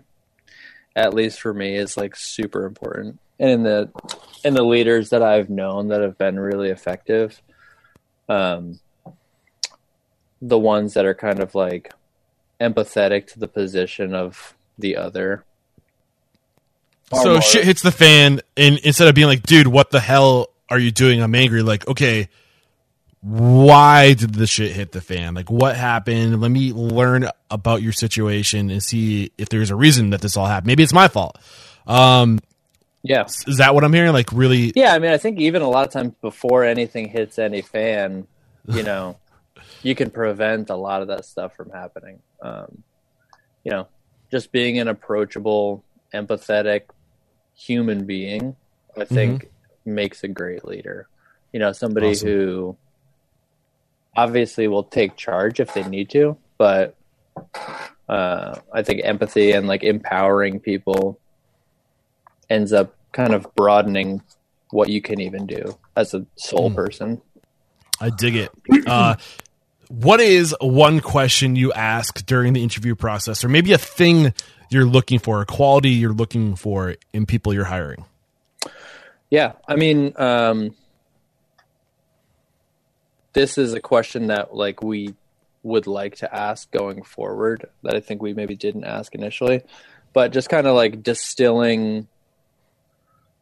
[0.95, 3.19] at least for me, is like super important.
[3.39, 3.91] And in the
[4.43, 7.39] in the leaders that I've known that have been really effective,
[8.28, 8.80] um,
[10.41, 11.93] the ones that are kind of like
[12.59, 15.45] empathetic to the position of the other.
[17.21, 20.80] So shit hits the fan, and instead of being like, "Dude, what the hell are
[20.80, 21.22] you doing?
[21.22, 22.30] I'm angry." Like, okay,
[23.26, 25.34] why did the shit hit the fan?
[25.34, 26.41] Like, what happened?
[26.41, 30.45] Let me learn about your situation and see if there's a reason that this all
[30.45, 30.68] happened.
[30.68, 31.39] Maybe it's my fault.
[31.88, 32.39] Um,
[33.01, 33.26] yeah.
[33.26, 34.13] is that what I'm hearing?
[34.13, 34.72] Like, really?
[34.76, 38.28] Yeah, I mean, I think even a lot of times before anything hits any fan,
[38.68, 39.18] you know,
[39.82, 42.20] you can prevent a lot of that stuff from happening.
[42.43, 42.84] Um,
[43.63, 43.88] you know,
[44.30, 46.84] just being an approachable, empathetic
[47.55, 48.55] human being,
[48.95, 49.49] I think
[49.86, 51.07] makes a great leader.
[51.51, 52.27] You know, somebody Awesome.
[52.27, 52.77] who
[54.15, 56.95] obviously will take charge if they need to, but
[58.07, 61.19] uh, I think empathy and like empowering people
[62.49, 64.21] ends up kind of broadening
[64.71, 66.75] what you can even do as a sole Hmm.
[66.75, 67.21] person.
[67.99, 68.51] I dig it.
[68.88, 69.15] Uh,
[69.88, 74.33] what is one question you ask during the interview process, or maybe a thing
[74.69, 78.03] you're looking for, a quality you're looking for in people you're hiring?
[79.30, 80.76] Yeah, I mean, um,
[83.34, 85.15] this is a question that like we
[85.63, 89.61] would like to ask going forward that I think we maybe didn't ask initially,
[90.13, 92.07] but just kind of like distilling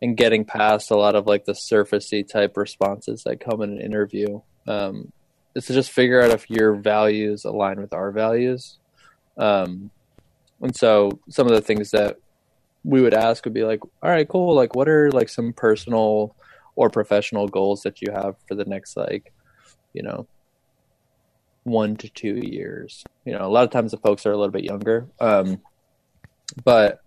[0.02, 3.82] and getting past a lot of like the surfacey type responses that come in an
[3.82, 4.42] interview.
[4.68, 5.12] Um,
[5.56, 8.78] is to just figure out if your values align with our values.
[9.38, 9.92] Um,
[10.62, 12.18] and so some of the things that
[12.84, 14.56] we would ask would be like, all right, cool.
[14.56, 16.36] Like, what are like some personal
[16.76, 19.34] or professional goals that you have for the next, like,
[19.94, 20.28] you know,
[21.64, 23.04] one to two years?
[23.26, 25.08] You know, a lot of times the folks are a little bit younger.
[25.20, 25.62] Um,
[26.64, 27.02] but,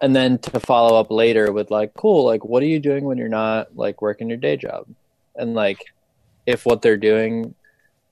[0.00, 3.18] and then to follow up later with like, cool, like, what are you doing when
[3.18, 4.86] you're not like working your day job?
[5.36, 5.84] And like,
[6.46, 7.54] if what they're doing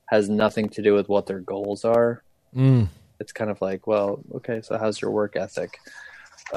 [0.05, 2.23] has nothing to do with what their goals are,
[2.55, 2.87] Mm,
[3.19, 5.79] it's kind of like, well, okay, so how's your work ethic?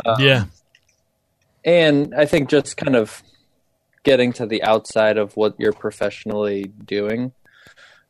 [0.05, 0.45] Um, yeah.
[1.65, 3.23] and I think just kind of
[4.05, 7.33] getting to the outside of what you're professionally doing,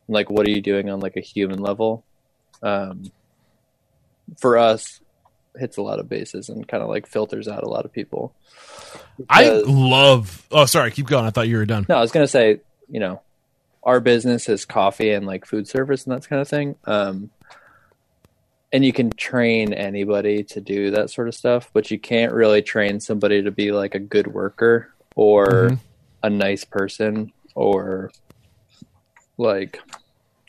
[0.07, 2.05] like what are you doing on like a human level?
[2.63, 3.03] Um,
[4.39, 5.01] for us,
[5.57, 8.33] hits a lot of bases and kind of like filters out a lot of people.
[9.29, 10.45] I love.
[10.51, 10.91] Oh, sorry.
[10.91, 11.25] Keep going.
[11.25, 11.85] I thought you were done.
[11.89, 13.21] no, I was gonna say, you know,
[13.83, 16.75] our business is coffee and like food service and that kind of thing.
[16.85, 17.29] Um,
[18.73, 22.61] and you can train anybody to do that sort of stuff, but you can't really
[22.61, 25.79] train somebody to be like a good worker or Mhm.
[26.23, 28.11] a nice person or
[29.37, 29.79] like,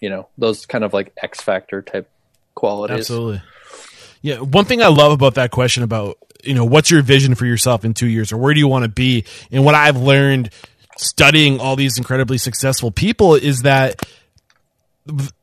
[0.01, 2.09] you know, those kind of like X factor type
[2.55, 2.99] qualities.
[3.01, 3.43] Absolutely.
[4.20, 4.37] Yeah.
[4.39, 7.85] One thing I love about that question about, you know, what's your vision for yourself
[7.85, 9.25] in two years or where do you want to be?
[9.51, 10.51] And what I've learned
[10.97, 14.03] studying all these incredibly successful people is that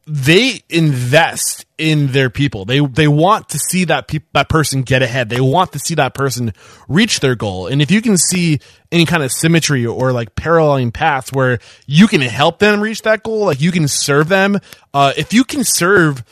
[0.08, 2.66] they invest in their people.
[2.66, 5.30] They they want to see that peop- that person get ahead.
[5.30, 6.54] They want to see that person
[6.88, 7.68] reach their goal.
[7.68, 8.60] And if you can see
[8.92, 13.24] any kind of symmetry or like paralleling paths where you can help them reach that
[13.24, 14.60] goal, like you can serve them.
[14.94, 16.24] Uh, if you can serve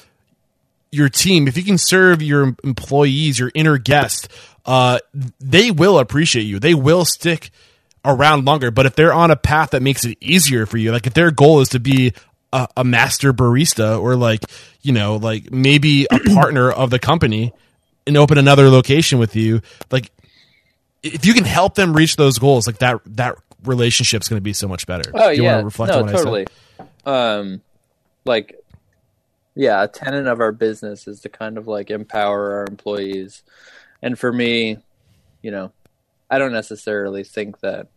[0.91, 4.29] your team, if you can serve your employees, your inner guest,
[4.65, 4.99] uh,
[5.39, 6.59] they will appreciate you.
[6.59, 7.51] They will stick
[8.05, 8.71] around longer.
[8.71, 11.31] But if they're on a path that makes it easier for you, like if their
[11.31, 12.13] goal is to be
[12.53, 14.43] a, a master barista or like,
[14.81, 17.53] you know, like maybe a partner of the company
[18.05, 20.11] and open another location with you, like
[21.03, 24.53] if you can help them reach those goals, like that, that relationship's going to be
[24.53, 25.11] so much better.
[25.13, 26.23] Oh Do you yeah, want to reflect no, on what I said?
[26.23, 26.47] totally.
[27.05, 27.61] Um,
[28.25, 28.55] like,
[29.55, 33.43] yeah, a tenet of our business is to kind of like empower our employees,
[34.01, 34.77] and for me,
[35.41, 35.71] you know,
[36.29, 37.87] I don't necessarily think that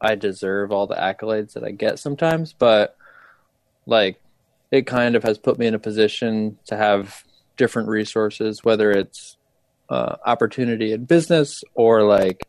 [0.00, 2.96] I deserve all the accolades that I get sometimes, but
[3.86, 4.20] like,
[4.70, 7.22] it kind of has put me in a position to have
[7.56, 9.36] different resources, whether it's
[9.88, 12.40] uh, opportunity in business or like,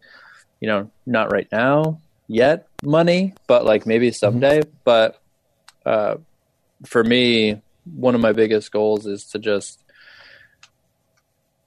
[0.60, 4.62] you know, not right now yet money, but like maybe someday.
[4.84, 5.22] But
[5.86, 6.16] uh,
[6.86, 7.62] for me,
[7.96, 9.84] one of my biggest goals is to just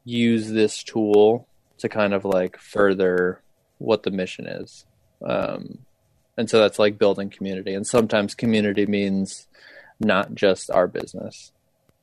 [0.04, 1.46] use this tool
[1.78, 3.40] to kind of like further
[3.78, 4.84] what the mission is.
[5.24, 5.78] Um,
[6.38, 7.74] and so that's like building community.
[7.74, 9.48] And sometimes community means
[9.98, 11.50] not just our business.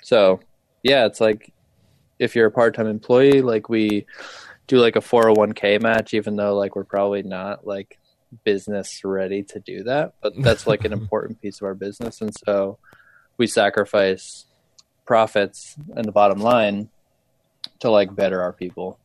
[0.04, 0.42] So,
[0.84, 1.54] yeah, it's like
[2.20, 4.06] if you're a part time employee, like we
[4.68, 7.98] do like a 401k match, even though like we're probably not like
[8.44, 10.16] business ready to do that.
[10.22, 12.20] But that's like an important piece of our business.
[12.20, 12.78] And so
[13.38, 14.48] we sacrifice
[15.06, 16.90] profits and the bottom line
[17.80, 19.00] to like better our people.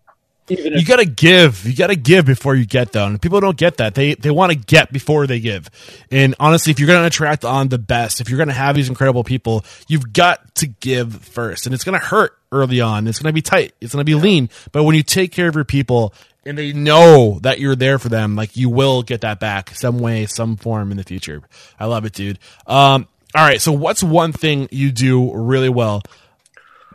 [0.51, 1.64] Even you gotta give.
[1.64, 3.07] You gotta give before you get though.
[3.07, 3.94] And people don't get that.
[3.94, 5.70] They they want to get before they give.
[6.11, 9.24] And honestly, if you're gonna attract on the best, if you're gonna have these incredible
[9.24, 11.66] people, you've got to give first.
[11.66, 13.07] And it's gonna hurt early on.
[13.07, 13.74] It's gonna be tight.
[13.80, 14.18] It's gonna be yeah.
[14.18, 14.51] lean.
[14.72, 16.12] But when you take care of your people
[16.44, 19.98] and they know that you're there for them, like you will get that back some
[19.98, 21.42] way, some form in the future.
[21.78, 22.38] I love it, dude.
[22.66, 23.61] Um, all right.
[23.61, 26.03] So what's one thing you do really well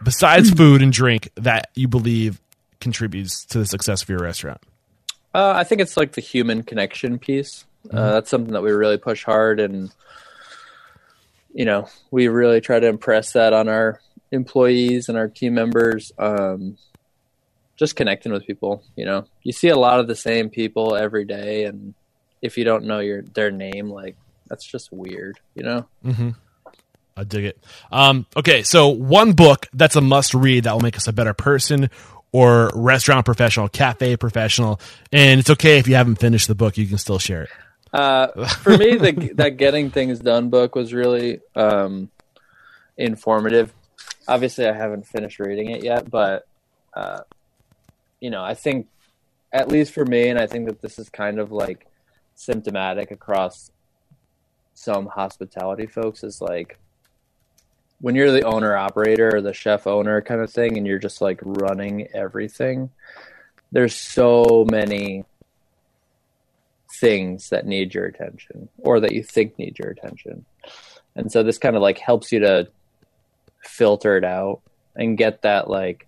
[0.04, 2.42] besides food and drink that you believe
[2.80, 4.62] contributes to the success of your restaurant?
[5.34, 7.66] Uh, I think it's like the human connection piece.
[7.86, 7.98] Uh, mm-hmm.
[7.98, 9.92] Uh, that's something that we really push hard, and
[11.54, 14.02] you know, we really try to impress that on our
[14.32, 16.12] employees and our team members.
[16.18, 16.78] Um,
[17.76, 18.84] just connecting with people.
[18.96, 21.94] You know, you see a lot of the same people every day, and
[22.42, 24.16] if you don't know your their name, like
[24.48, 25.40] that's just weird.
[25.54, 25.88] You know.
[26.06, 26.30] Mm-hmm.
[27.18, 27.64] I dig it.
[27.92, 31.34] Um, okay, so one book that's a must read that will make us a better
[31.34, 31.90] person
[32.36, 34.78] or restaurant professional, cafe professional,
[35.14, 37.50] and it's okay if you haven't finished the book; you can still share it.
[37.94, 42.12] Uh, for me, the, that "Getting Things Done" book was really um,
[42.98, 43.74] informative.
[44.28, 46.46] Obviously, I haven't finished reading it yet, but
[46.94, 47.22] uh,
[48.20, 48.88] you know, I think
[49.54, 51.88] at least for me, and I think that this is kind of like
[52.36, 53.72] symptomatic across
[54.74, 56.78] some hospitality folks is like
[58.06, 61.22] when you're the owner operator or the chef owner kind of thing and you're just
[61.22, 62.92] like running everything
[63.72, 65.26] there's so many
[67.00, 70.46] things that need your attention or that you think need your attention.
[71.16, 72.68] And so this kind of like helps you to
[73.64, 74.62] filter it out
[74.96, 76.08] and get that like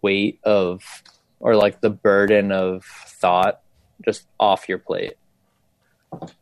[0.00, 1.02] weight of
[1.40, 3.60] or like the burden of thought
[4.04, 5.14] just off your plate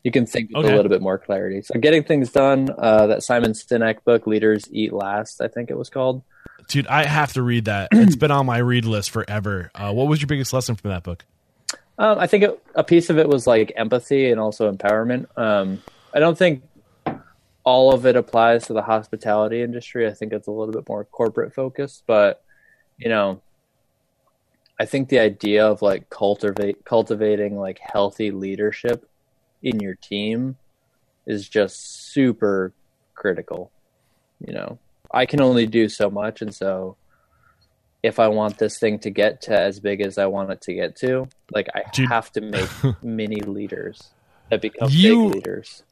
[0.02, 0.72] you can think with okay.
[0.72, 1.62] a little bit more clarity.
[1.62, 2.70] So, getting things done.
[2.76, 6.22] Uh, that Simon Sinek book, "Leaders Eat Last," I think it was called.
[6.68, 7.88] Dude, I have to read that.
[7.92, 9.70] it's been on my read list forever.
[9.74, 11.24] Uh, what was your biggest lesson from that book?
[11.98, 15.26] Um, I think it, a piece of it was like empathy and also empowerment.
[15.36, 15.82] Um,
[16.14, 16.62] I don't think
[17.64, 20.06] all of it applies to the hospitality industry.
[20.06, 22.42] I think it's a little bit more corporate focused, but
[22.98, 23.40] you know,
[24.80, 29.08] I think the idea of like cultivate cultivating like healthy leadership
[29.62, 30.56] in your team
[31.26, 32.72] is just super
[33.14, 33.70] critical.
[34.44, 34.78] You know,
[35.12, 36.96] I can only do so much, and so
[38.02, 40.74] if I want this thing to get to as big as I want it to
[40.74, 42.08] get to, like I Dude.
[42.08, 42.68] have to make
[43.02, 44.10] mini leaders
[44.50, 45.82] that become you, big leaders.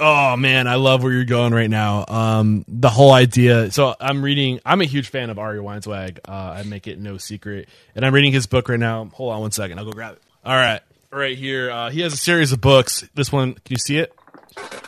[0.00, 2.04] Oh man, I love where you're going right now.
[2.08, 3.70] Um, the whole idea.
[3.70, 4.60] So I'm reading.
[4.64, 6.20] I'm a huge fan of Ari Weinzweig.
[6.26, 9.10] Uh, I make it no secret, and I'm reading his book right now.
[9.12, 9.78] Hold on one second.
[9.78, 10.22] I'll go grab it.
[10.44, 10.80] All right
[11.14, 11.70] right here.
[11.70, 13.08] Uh, he has a series of books.
[13.14, 14.12] This one, can you see it?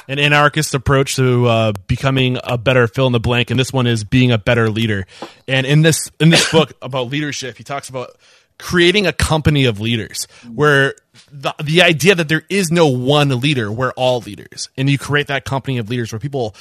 [0.09, 3.87] An anarchist approach to uh, becoming a better fill in the blank, and this one
[3.87, 5.07] is being a better leader.
[5.49, 8.17] And in this in this book about leadership, he talks about
[8.59, 10.95] creating a company of leaders where
[11.33, 15.27] the the idea that there is no one leader, we're all leaders, and you create
[15.27, 16.55] that company of leaders where people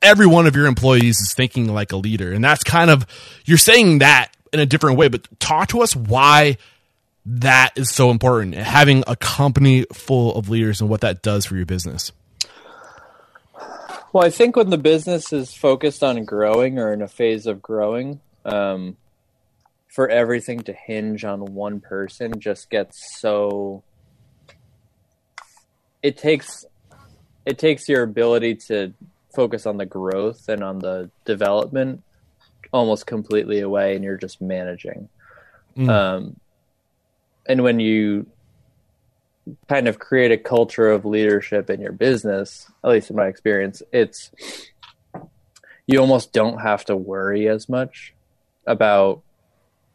[0.00, 3.04] every one of your employees is thinking like a leader and that's kind of
[3.44, 6.56] you're saying that in a different way but talk to us why
[7.30, 8.54] that is so important.
[8.54, 12.10] Having a company full of leaders and what that does for your business.
[14.12, 17.60] Well, I think when the business is focused on growing or in a phase of
[17.60, 18.96] growing, um,
[19.88, 23.82] for everything to hinge on one person just gets so.
[26.02, 26.64] It takes,
[27.44, 28.94] it takes your ability to
[29.34, 32.02] focus on the growth and on the development
[32.72, 35.08] almost completely away, and you're just managing.
[35.76, 35.88] Mm.
[35.88, 36.40] Um,
[37.48, 38.26] and when you
[39.68, 43.82] kind of create a culture of leadership in your business, at least in my experience,
[43.92, 44.30] it's
[45.86, 48.14] you almost don't have to worry as much
[48.66, 49.22] about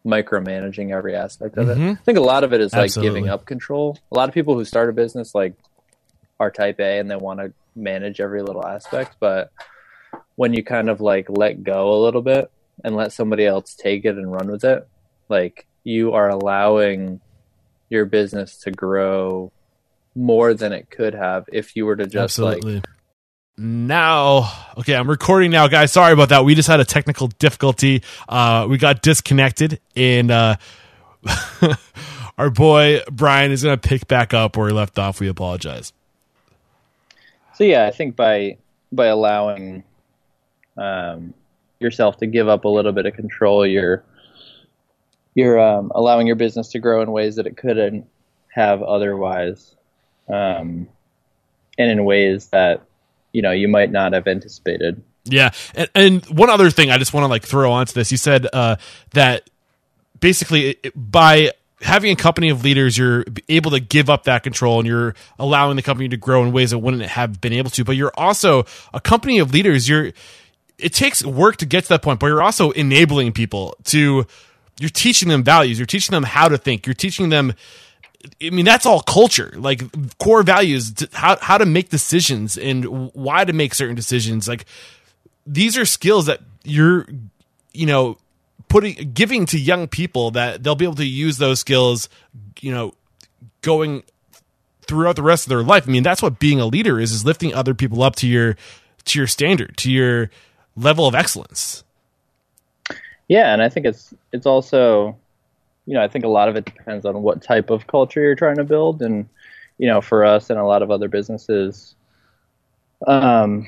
[0.05, 1.89] micromanaging every aspect of mm-hmm.
[1.89, 1.91] it.
[1.91, 3.09] I think a lot of it is Absolutely.
[3.09, 3.97] like giving up control.
[4.11, 5.53] A lot of people who start a business like
[6.39, 9.51] are type A and they want to manage every little aspect, but
[10.35, 12.51] when you kind of like let go a little bit
[12.83, 14.87] and let somebody else take it and run with it,
[15.29, 17.21] like you are allowing
[17.89, 19.51] your business to grow
[20.15, 22.75] more than it could have if you were to just Absolutely.
[22.75, 22.85] like
[23.57, 25.91] now okay i'm recording now guys.
[25.91, 26.43] Sorry about that.
[26.43, 28.01] We just had a technical difficulty.
[28.27, 30.55] Uh we got disconnected and uh
[32.37, 35.19] our boy brian is gonna pick back up where he left off.
[35.19, 35.93] We apologize.
[37.53, 38.57] So yeah i think by
[38.91, 39.83] by allowing
[40.77, 41.33] um
[41.79, 44.03] yourself to give up a little bit of control you're
[45.35, 48.07] you're um, allowing your business to grow in ways that it couldn't
[48.49, 49.75] have otherwise
[50.29, 50.87] um
[51.77, 52.81] and in ways that
[53.31, 55.01] you know you might not have anticipated.
[55.25, 58.17] Yeah, and, and one other thing I just want to like throw onto this, you
[58.17, 58.75] said uh,
[59.11, 59.49] that
[60.19, 64.87] basically by having a company of leaders, you're able to give up that control and
[64.87, 67.83] you're allowing the company to grow in ways that wouldn't have been able to.
[67.83, 69.89] But you're also a company of leaders.
[69.89, 70.11] You're
[70.77, 74.25] it takes work to get to that point, but you're also enabling people to.
[74.79, 75.77] You're teaching them values.
[75.77, 76.85] You're teaching them how to think.
[76.85, 77.53] You're teaching them
[78.41, 79.83] I mean, that's all culture, like
[80.17, 84.47] core values, how how to make decisions and why to make certain decisions.
[84.47, 84.65] Like
[85.45, 87.05] these are skills that you're,
[87.73, 88.17] you know,
[88.69, 92.07] putting giving to young people that they'll be able to use those skills,
[92.61, 92.93] you know,
[93.61, 94.03] going
[94.87, 95.87] throughout the rest of their life.
[95.87, 98.55] I mean, that's what being a leader is: is lifting other people up to your
[99.05, 100.29] to your standard, to your
[100.77, 101.82] level of excellence.
[103.33, 105.17] Yeah, and I think it's it's also
[105.87, 108.35] you know, I think a lot of it depends on what type of culture you're
[108.35, 109.01] trying to build.
[109.01, 109.27] And,
[109.79, 111.95] you know, for us and a lot of other businesses,
[113.07, 113.67] um,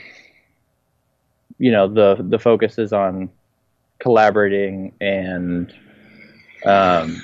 [1.57, 3.29] you know, the, the focus is on
[3.99, 5.73] collaborating and,
[6.65, 7.21] um,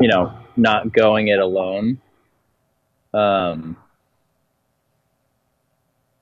[0.00, 1.98] you know, not going it alone.
[3.12, 3.76] Um,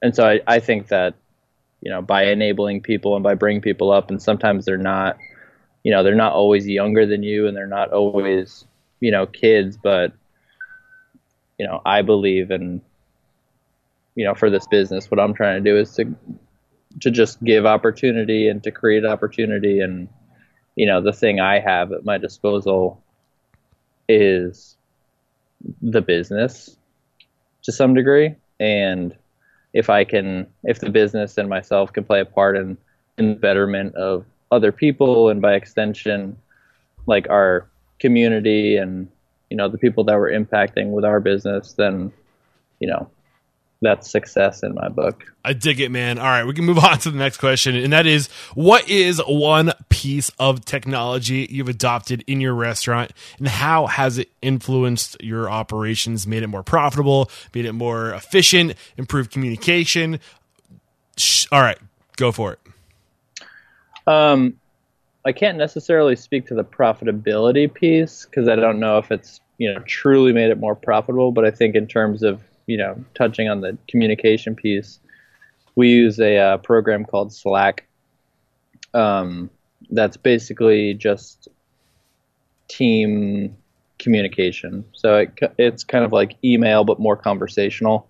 [0.03, 1.15] and so I, I think that,
[1.83, 5.19] you know, by enabling people and by bringing people up, and sometimes they're not–
[5.83, 8.65] you know they're not always younger than you and they're not always
[9.01, 9.77] you know kids.
[9.77, 10.13] But
[11.59, 12.81] you know i believe in
[14.15, 16.15] you know for this business what i'm trying to do is to
[17.01, 19.81] to just give opportunity and to create opportunity.
[19.81, 20.09] And
[20.75, 23.03] you know the thing i have at my disposal
[24.09, 24.77] is
[25.81, 26.77] the business
[27.63, 28.35] to some degree.
[28.59, 29.17] And
[29.73, 32.77] if i can if the business and myself can play a part in
[33.19, 36.37] in the betterment of other people and by extension
[37.07, 37.69] like our
[37.99, 39.09] community and
[39.51, 42.13] you know the people that we're impacting with our business then
[42.81, 43.09] you know
[43.83, 45.25] that's success in my book.
[45.45, 46.19] I dig it, man.
[46.19, 49.21] All right, we can move on to the next question, and that is what is
[49.27, 55.51] one piece of technology you've adopted in your restaurant, and how has it influenced your
[55.51, 60.21] operations, made it more profitable, made it more efficient, improved communication?
[61.51, 61.79] All right,
[62.17, 62.59] go for it.
[64.07, 64.59] Um,
[65.25, 69.73] I can't necessarily speak to the profitability piece because I don't know if it's you
[69.73, 71.33] know truly made it more profitable.
[71.33, 75.01] But I think in terms of you know touching on the communication piece,
[75.75, 77.87] we use a uh, program called Slack.
[78.95, 79.51] Um,
[79.91, 81.49] that's basically just
[82.69, 83.57] team
[83.99, 84.85] communication.
[84.93, 88.09] So it, it's kind of like email but more conversational.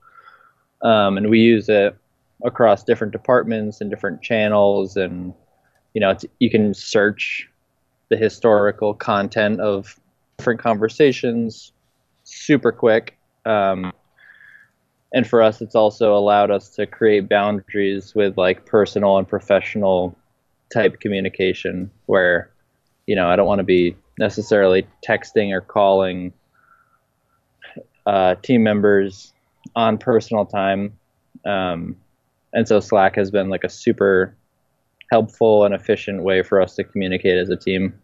[0.83, 1.97] Um, and we use it
[2.45, 5.33] across different departments and different channels and
[5.95, 7.49] you know, you can search
[8.09, 9.99] the historical content of
[10.39, 11.73] different conversations
[12.25, 13.19] super quick.
[13.45, 13.93] Um,
[15.13, 20.17] and for us, it's also allowed us to create boundaries with like personal and professional
[20.73, 22.51] type communication where,
[23.07, 26.33] you know, I don't want to be necessarily texting or calling
[28.07, 29.35] uh, team members
[29.77, 30.99] on personal time.
[31.45, 31.97] Um,
[32.55, 34.35] and so Slack has been like a super
[35.11, 38.02] helpful and efficient way for us to communicate as a team.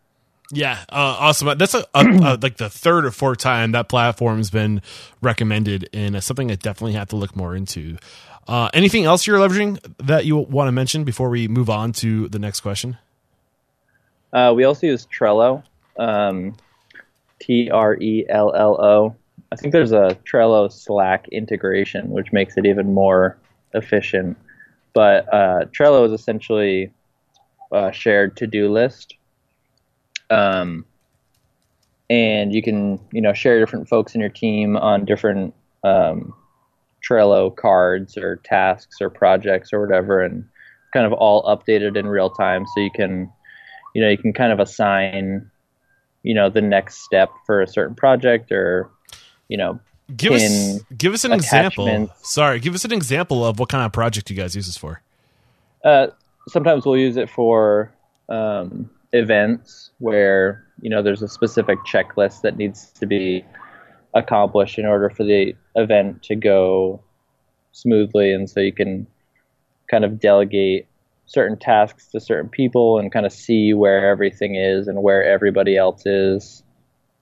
[0.50, 1.58] Yeah, uh, awesome.
[1.58, 4.80] That's a, a, a, like the third or fourth time that platform's been
[5.20, 7.98] recommended, and it's something I definitely have to look more into.
[8.46, 12.28] Uh, anything else you're leveraging that you want to mention before we move on to
[12.30, 12.96] the next question?
[14.32, 15.62] Uh, we also use Trello,
[15.98, 16.56] um,
[17.40, 19.16] T R E L L O.
[19.52, 23.36] I think there's a Trello Slack integration, which makes it even more
[23.74, 24.38] efficient.
[24.94, 26.90] But uh, Trello is essentially
[27.70, 29.14] a shared to-do list.
[30.30, 30.84] Um,
[32.10, 36.34] and you can, you know, share different folks in your team on different um,
[37.06, 40.44] Trello cards or tasks or projects or whatever, and
[40.92, 42.66] kind of all updated in real time.
[42.74, 43.30] So you can,
[43.94, 45.50] you know, you can kind of assign,
[46.22, 48.90] you know, the next step for a certain project or,
[49.48, 49.78] you know,
[50.16, 52.10] give us give us an example.
[52.22, 55.02] Sorry, give us an example of what kind of project you guys use this for.
[55.84, 56.08] Uh,
[56.48, 57.92] sometimes we'll use it for
[58.28, 63.44] um, events where you know there's a specific checklist that needs to be
[64.14, 67.02] accomplished in order for the event to go
[67.72, 69.06] smoothly, and so you can
[69.90, 70.86] kind of delegate
[71.26, 75.76] certain tasks to certain people and kind of see where everything is and where everybody
[75.76, 76.62] else is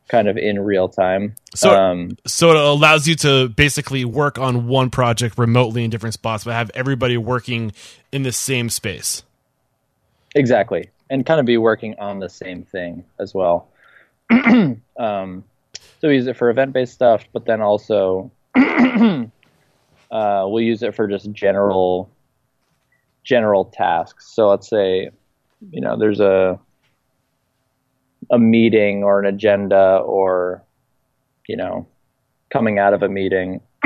[0.08, 1.34] kind of in real time.
[1.54, 6.14] So, um, so it allows you to basically work on one project remotely in different
[6.14, 7.72] spots, but have everybody working
[8.12, 9.24] in the same space.
[10.34, 13.68] Exactly, and kind of be working on the same thing as well.
[14.30, 15.44] um,
[16.00, 19.26] so we use it for event-based stuff, but then also uh,
[20.10, 22.10] we'll use it for just general
[23.24, 24.28] general tasks.
[24.28, 25.10] So let's say,
[25.70, 26.58] you know, there's a
[28.30, 30.62] a meeting or an agenda or
[31.46, 31.86] you know,
[32.50, 33.60] coming out of a meeting,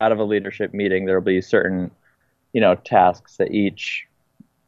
[0.00, 1.90] out of a leadership meeting, there'll be certain,
[2.52, 4.06] you know, tasks that each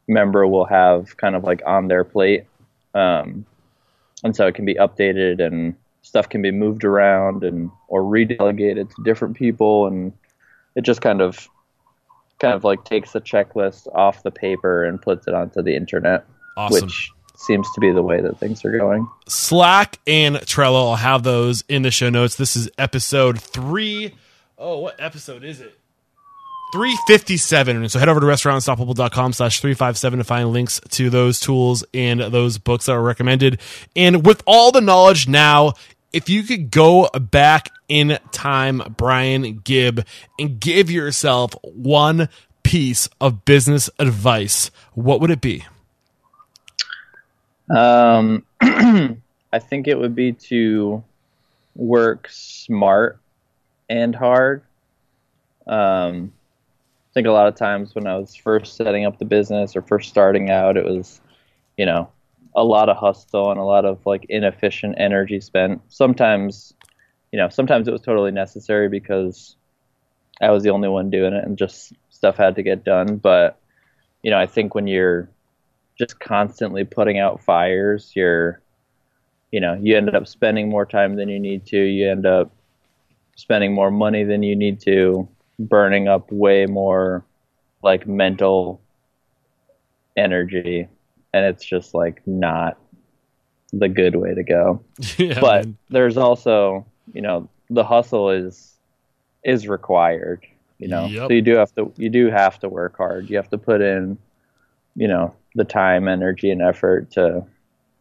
[0.07, 2.45] member will have kind of like on their plate.
[2.93, 3.45] Um,
[4.23, 8.93] and so it can be updated and stuff can be moved around and or redelegated
[8.95, 10.13] to different people and
[10.75, 11.49] it just kind of
[12.39, 16.25] kind of like takes the checklist off the paper and puts it onto the internet.
[16.57, 16.85] Awesome.
[16.85, 19.07] Which seems to be the way that things are going.
[19.27, 22.35] Slack and Trello, I'll have those in the show notes.
[22.35, 24.13] This is episode three.
[24.57, 25.77] Oh, what episode is it?
[26.75, 27.87] 357.
[27.87, 32.57] So head over to restaurantunstoppable.com slash 357 to find links to those tools and those
[32.57, 33.61] books that are recommended.
[33.95, 35.75] And with all the knowledge now,
[36.11, 40.05] if you could go back in time, Brian Gibb,
[40.37, 42.27] and give yourself one
[42.63, 45.63] piece of business advice, what would it be?
[47.73, 51.05] Um, I think it would be to
[51.73, 53.17] work smart
[53.87, 54.63] and hard.
[55.65, 56.33] Um,
[57.15, 60.09] think a lot of times when I was first setting up the business or first
[60.09, 61.21] starting out, it was,
[61.77, 62.09] you know,
[62.55, 65.81] a lot of hustle and a lot of like inefficient energy spent.
[65.87, 66.73] Sometimes,
[67.31, 69.55] you know, sometimes it was totally necessary because
[70.41, 73.15] I was the only one doing it and just stuff had to get done.
[73.15, 73.61] But,
[74.21, 75.29] you know, I think when you're
[75.97, 78.61] just constantly putting out fires, you're,
[79.51, 81.77] you know, you end up spending more time than you need to.
[81.77, 82.51] You end up
[83.37, 85.29] spending more money than you need to,
[85.59, 87.23] burning up way more
[87.81, 88.81] like mental
[90.17, 90.87] energy
[91.33, 92.77] and it's just like not
[93.73, 94.81] the good way to go.
[95.17, 95.77] yeah, but man.
[95.89, 98.73] there's also, you know, the hustle is
[99.43, 100.45] is required,
[100.79, 101.05] you know.
[101.05, 101.27] Yep.
[101.27, 103.29] So you do have to you do have to work hard.
[103.29, 104.17] You have to put in,
[104.95, 107.45] you know, the time, energy and effort to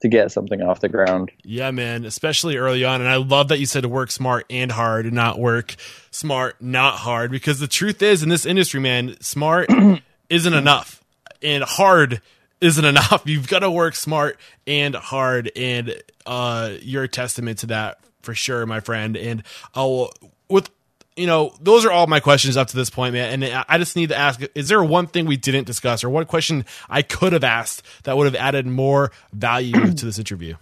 [0.05, 1.33] to get something off the ground.
[1.45, 3.01] Yeah, man, especially early on.
[3.01, 5.77] And I love that you said to work smart and hard and not work
[6.11, 7.31] smart, not hard.
[7.31, 9.71] Because the truth is, in this industry, man, smart
[10.29, 11.03] isn't enough.
[11.43, 12.21] And hard
[12.61, 13.23] isn't enough.
[13.27, 18.35] You've got to work smart and hard, and uh, you're a testament to that for
[18.35, 19.17] sure, my friend.
[19.17, 19.43] And
[19.75, 20.13] I'll
[20.51, 20.69] with
[21.17, 23.43] you know, those are all my questions up to this point, man.
[23.43, 26.27] And I just need to ask: Is there one thing we didn't discuss, or one
[26.27, 30.57] question I could have asked that would have added more value to this interview?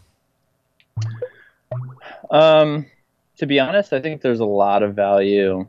[2.31, 2.87] Um,
[3.39, 5.67] to be honest, I think there's a lot of value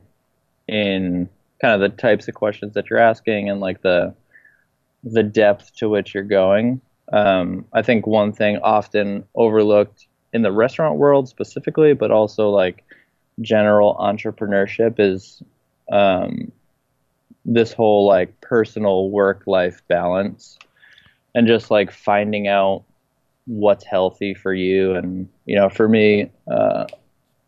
[0.68, 1.30] in
[1.62, 4.14] kind of the types of questions that you're asking and like the
[5.04, 6.82] the depth to which you're going.
[7.12, 12.83] Um, I think one thing often overlooked in the restaurant world specifically, but also like
[13.42, 15.42] general entrepreneurship is
[15.92, 16.52] um,
[17.46, 20.58] this whole like personal work life balance
[21.36, 22.84] and just like finding out
[23.46, 24.96] what's healthy for you.
[24.96, 26.86] And, you know, for me, uh,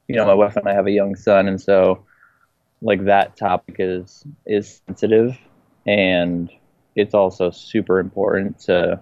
[0.08, 1.48] you know, my wife and I have a young son.
[1.48, 2.04] And so
[2.82, 5.38] like that topic is, is sensitive
[5.86, 6.50] and,
[6.96, 9.00] it's also super important to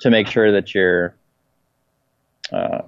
[0.00, 1.14] to make sure that you're
[2.52, 2.80] uh,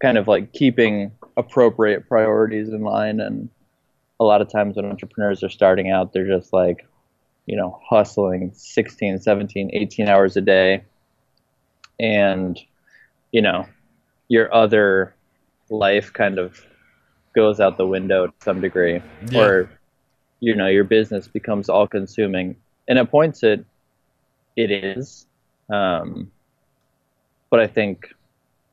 [0.00, 3.20] kind of like keeping appropriate priorities in line.
[3.20, 3.48] And
[4.20, 6.86] a lot of times when entrepreneurs are starting out, they're just like,
[7.46, 10.84] you know, hustling 16, 17, 18 hours a day.
[12.00, 12.58] And,
[13.32, 13.66] you know,
[14.28, 15.14] your other
[15.70, 16.60] life kind of
[17.34, 19.00] goes out the window to some degree.
[19.30, 19.40] Yeah.
[19.40, 19.70] Or,
[20.40, 22.56] you know, your business becomes all consuming
[22.88, 23.64] and at points it
[24.56, 25.26] it is,
[25.70, 26.30] um,
[27.50, 28.08] but I think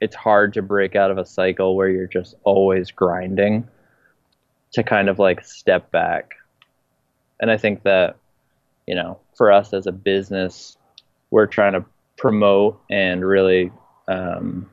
[0.03, 3.65] it's hard to break out of a cycle where you're just always grinding
[4.73, 6.33] to kind of like step back.
[7.39, 8.17] And I think that
[8.85, 10.77] you know, for us as a business,
[11.31, 11.85] we're trying to
[12.17, 13.71] promote and really
[14.09, 14.69] um,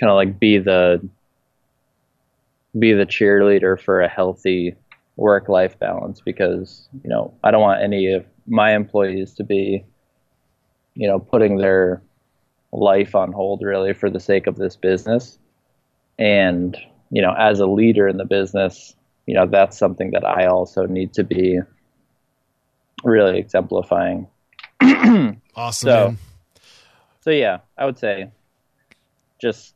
[0.00, 1.06] kind of like be the
[2.78, 4.74] be the cheerleader for a healthy
[5.16, 9.84] work life balance because you know I don't want any of my employees to be,
[10.94, 12.00] you know, putting their
[12.72, 15.38] life on hold really for the sake of this business.
[16.18, 16.76] And,
[17.10, 18.94] you know, as a leader in the business,
[19.26, 21.60] you know, that's something that I also need to be
[23.04, 24.28] really exemplifying.
[25.54, 25.86] Awesome.
[25.86, 26.18] So- man.
[27.20, 28.30] So yeah, I would say
[29.40, 29.74] just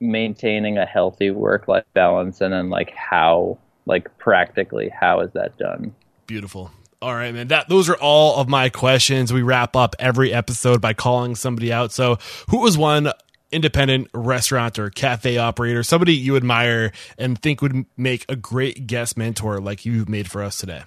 [0.00, 5.56] maintaining a healthy work life balance and then like how like practically how is that
[5.58, 5.94] done?
[6.26, 6.70] Beautiful.
[7.00, 7.48] All right, man.
[7.48, 9.32] That those are all of my questions.
[9.32, 11.92] We wrap up every episode by calling somebody out.
[11.92, 12.18] So,
[12.50, 13.12] who was one
[13.52, 19.16] independent restaurant or cafe operator, somebody you admire and think would make a great guest
[19.16, 20.82] mentor like you've made for us today?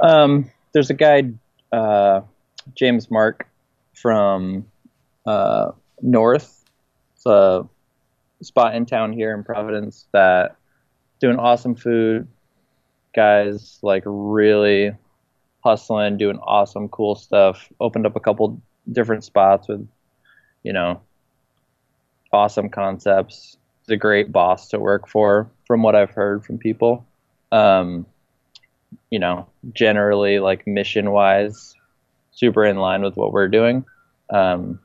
[0.00, 1.30] Um, there's a guy,
[1.72, 2.20] uh,
[2.76, 3.48] James Mark
[3.94, 4.66] from
[5.26, 6.64] uh, North.
[7.16, 7.68] It's a
[8.42, 10.56] spot in town here in Providence that
[11.18, 12.28] doing awesome food.
[13.14, 14.92] Guys like really
[15.64, 17.68] hustling, doing awesome, cool stuff.
[17.80, 18.60] Opened up a couple
[18.90, 19.86] different spots with,
[20.62, 21.00] you know,
[22.32, 23.56] awesome concepts.
[23.82, 27.06] He's a great boss to work for, from what I've heard from people.
[27.50, 28.06] Um,
[29.10, 31.74] you know, generally like mission wise,
[32.32, 33.84] super in line with what we're doing.
[34.30, 34.80] Um,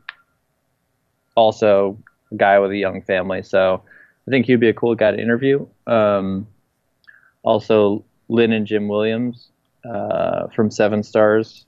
[1.36, 1.98] also,
[2.32, 3.84] a guy with a young family, so
[4.28, 5.66] I think he'd be a cool guy to interview.
[5.88, 6.48] Um,
[7.44, 9.49] also, Lynn and Jim Williams
[9.88, 11.68] uh, from Seven Stars.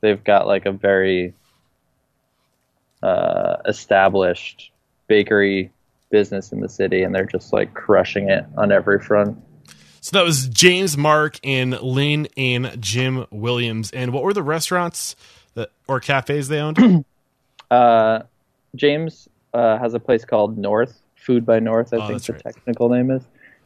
[0.00, 1.34] They've got like a very
[3.02, 4.70] uh, established
[5.08, 5.72] bakery
[6.10, 9.36] business in the city, and they're just like crushing it on every front.
[10.00, 13.90] So that was James Mark and Lynn and Jim Williams.
[13.90, 15.16] And what were the restaurants
[15.54, 17.04] that or cafes they owned?
[17.70, 18.22] Uh,
[18.76, 22.42] James uh, has a place called North Food by North, I Oh, think the right.
[22.42, 23.22] technical name is,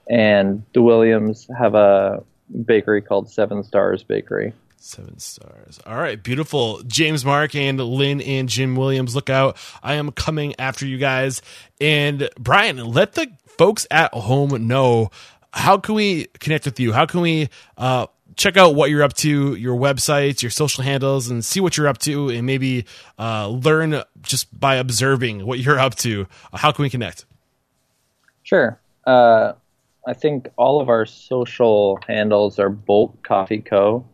[0.09, 2.23] and the Williams have a
[2.65, 4.53] bakery called Seven Stars Bakery.
[4.81, 5.81] Seven stars.
[5.87, 6.83] All right, beautiful.
[6.87, 9.57] James Mark and Lynn and Jim Williams, look out.
[9.83, 11.43] I am coming after you guys.
[11.81, 15.11] And Brian, let the folks at home know
[15.53, 16.93] how can we connect with you?
[16.93, 18.07] How can we uh,
[18.37, 21.89] check out what you're up to, your websites, your social handles, and see what you're
[21.89, 22.85] up to, and maybe
[23.19, 26.27] uh, learn just by observing what you're up to?
[26.53, 27.27] How can we connect?
[28.45, 28.81] Sure.
[29.05, 29.55] Uh,
[30.09, 34.07] I think all of our social handles are Bolt Coffee Co.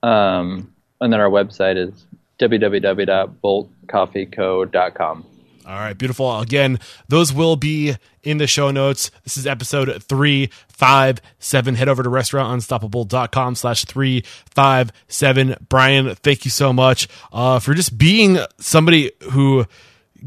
[0.00, 2.06] Um, and then our website is
[2.38, 5.26] www.boltcoffeeco.com.
[5.66, 6.38] All right, beautiful.
[6.38, 6.78] Again,
[7.08, 9.10] those will be in the show notes.
[9.24, 11.74] This is episode 357.
[11.74, 15.56] Head over to restaurantunstoppable.com slash 357.
[15.68, 19.66] Brian, thank you so much uh, for just being somebody who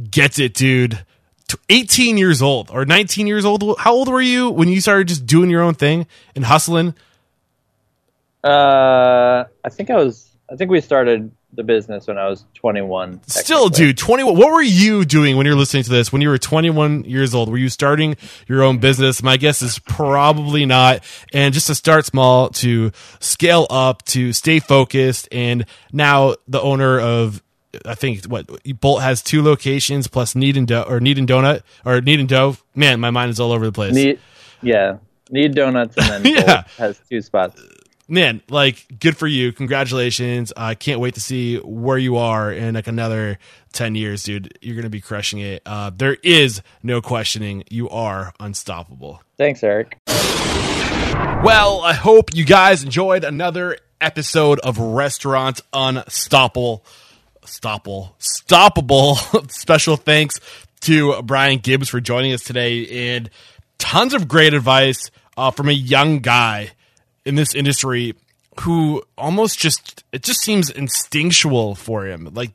[0.10, 1.06] gets it, dude.
[1.52, 3.64] T- 18 years old or 19 years old.
[3.80, 6.96] How old were you when you started just doing your own thing and hustling?
[8.44, 10.30] Uh, I think I was.
[10.52, 13.22] I think we started the business when I was 21.
[13.28, 14.38] Still, dude, 21.
[14.38, 17.36] What were you doing when you were listening to this when you were 21 years
[17.36, 17.50] old?
[17.50, 18.16] Were you starting
[18.48, 19.22] your own business?
[19.22, 21.04] My guess is probably not.
[21.34, 25.28] And just to start small, to scale up, to stay focused.
[25.32, 27.44] And now the owner of,
[27.86, 28.50] I think, what,
[28.80, 32.30] Bolt has two locations plus Knead and Dough, or Knead and Donut, or Knead and
[32.30, 32.58] Dough.
[32.76, 33.94] Man, my mind is all over the place.
[33.94, 34.20] Need,
[34.62, 34.98] yeah,
[35.30, 36.46] Knead Donuts and then Yeah.
[36.46, 37.62] Bolt has two spots.
[38.08, 39.52] man, like good for you.
[39.54, 40.52] Congratulations.
[40.58, 43.40] I can't wait to see where you are in like another
[43.74, 44.58] 10 years, dude.
[44.62, 45.62] You're going to be crushing it.
[45.66, 47.64] Uh, there is no questioning.
[47.70, 49.22] You are unstoppable.
[49.38, 49.98] Thanks, Eric.
[51.44, 56.86] Well, I hope you guys enjoyed another episode of Restaurant Unstoppable.
[57.52, 58.12] Stoppable.
[58.20, 59.52] Stoppable.
[59.52, 60.40] Special thanks
[60.82, 63.30] to Brian Gibbs for joining us today and
[63.78, 66.72] tons of great advice uh, from a young guy
[67.26, 68.16] in this industry
[68.62, 72.52] who almost just it just seems instinctual for him like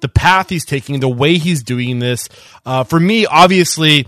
[0.00, 2.28] the path he's taking the way he's doing this
[2.66, 4.06] uh, for me obviously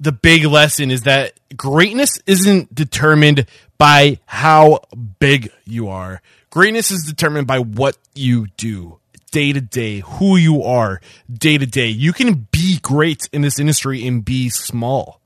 [0.00, 3.46] the big lesson is that greatness isn't determined
[3.78, 4.80] by how
[5.18, 6.22] big you are.
[6.50, 8.98] Greatness is determined by what you do
[9.30, 11.00] day to day, who you are
[11.32, 11.88] day to day.
[11.88, 15.20] You can be great in this industry and be small.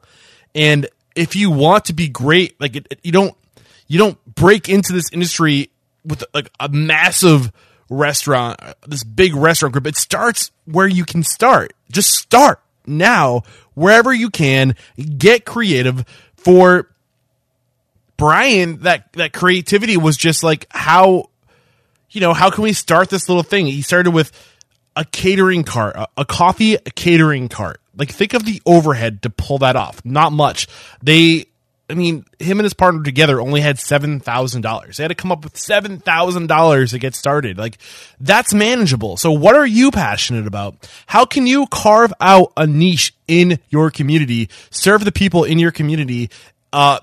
[0.54, 3.34] And if you want to be great, like it, it- you don't
[3.88, 5.70] you don't break into this industry
[6.04, 7.52] with like a massive
[7.90, 9.86] restaurant, this big restaurant group.
[9.86, 11.74] It starts where you can start.
[11.90, 13.42] Just start now,
[13.74, 14.74] wherever you can.
[15.18, 16.04] Get creative.
[16.36, 16.88] For
[18.16, 21.30] Brian, that that creativity was just like how,
[22.12, 23.66] you know, how can we start this little thing?
[23.66, 24.30] He started with
[24.94, 27.80] a catering cart, a, a coffee catering cart.
[27.96, 30.04] Like think of the overhead to pull that off.
[30.04, 30.68] Not much.
[31.02, 31.46] They
[31.90, 34.96] I mean, him and his partner together only had seven thousand dollars.
[34.96, 37.58] They had to come up with seven thousand dollars to get started.
[37.58, 37.76] Like
[38.18, 39.18] that's manageable.
[39.18, 40.88] So, what are you passionate about?
[41.06, 45.70] How can you carve out a niche in your community, serve the people in your
[45.70, 46.30] community?
[46.72, 47.00] Uh,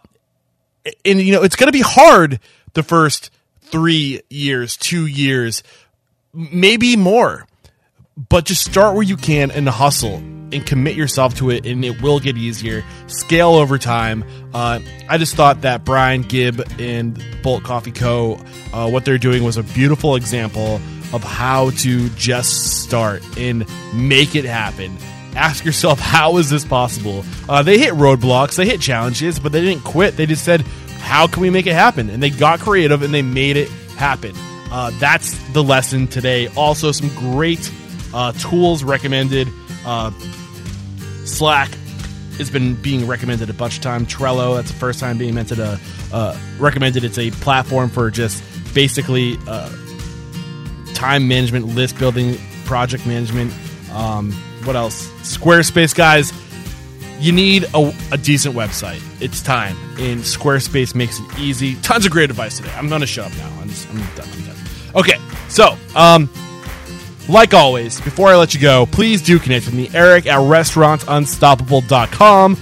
[1.06, 2.40] and you know, it's going to be hard
[2.74, 3.30] the first
[3.72, 5.64] three years, two years,
[6.34, 7.48] maybe more.
[8.30, 10.16] But just start where you can and hustle
[10.52, 12.84] and commit yourself to it, and it will get easier.
[13.08, 14.26] Scale over time.
[14.54, 18.40] Uh, I just thought that Brian Gibb and Bolt Coffee Co.
[18.74, 20.82] Uh, what they're doing was a beautiful example
[21.14, 24.98] of how to just start and make it happen.
[25.36, 27.24] Ask yourself, how is this possible?
[27.48, 30.18] Uh, they hit roadblocks, they hit challenges, but they didn't quit.
[30.18, 30.66] They just said,
[31.00, 32.10] how can we make it happen?
[32.10, 34.34] And they got creative and they made it happen.
[34.72, 36.48] Uh, that's the lesson today.
[36.56, 37.72] Also, some great
[38.14, 39.48] uh, tools recommended.
[39.86, 40.12] Uh,
[41.26, 41.70] Slack
[42.38, 44.06] has been being recommended a bunch of time.
[44.06, 45.60] Trello, that's the first time being mentioned.
[45.60, 45.78] Uh,
[46.14, 47.04] uh, recommended.
[47.04, 48.44] It's a platform for just
[48.74, 49.70] basically uh,
[50.94, 53.52] time management, list building, project management.
[53.92, 54.32] Um,
[54.64, 55.08] what else?
[55.22, 56.32] Squarespace, guys.
[57.20, 59.02] You need a, a, decent website.
[59.22, 61.76] It's time, and Squarespace makes it easy.
[61.82, 62.72] Tons of great advice today.
[62.76, 63.52] I'm gonna shut up now.
[63.60, 64.30] I'm, just, I'm done.
[64.32, 64.56] I'm done.
[64.96, 65.18] Okay,
[65.50, 66.30] so um,
[67.28, 72.58] like always, before I let you go, please do connect with me, Eric at restaurantunstoppable.com.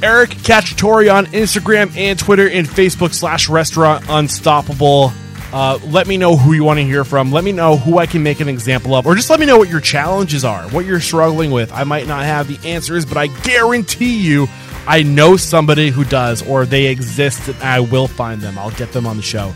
[0.00, 5.12] Eric Cacciatore on Instagram and Twitter and Facebook slash restaurant unstoppable.
[5.52, 7.32] Uh, let me know who you want to hear from.
[7.32, 9.56] Let me know who I can make an example of, or just let me know
[9.56, 11.72] what your challenges are, what you're struggling with.
[11.72, 14.46] I might not have the answers, but I guarantee you
[14.86, 18.58] I know somebody who does, or they exist, and I will find them.
[18.58, 19.52] I'll get them on the show.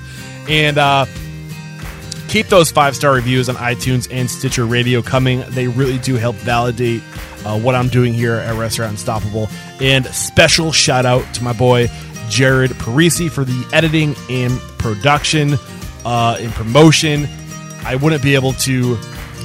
[0.48, 1.06] And uh,
[2.28, 5.42] keep those five star reviews on iTunes and Stitcher Radio coming.
[5.48, 7.02] They really do help validate
[7.44, 9.48] uh, what I'm doing here at Restaurant Unstoppable.
[9.80, 11.88] And special shout out to my boy
[12.28, 15.56] Jared Parisi for the editing and production
[16.04, 17.26] uh, and promotion.
[17.84, 18.98] I wouldn't be able to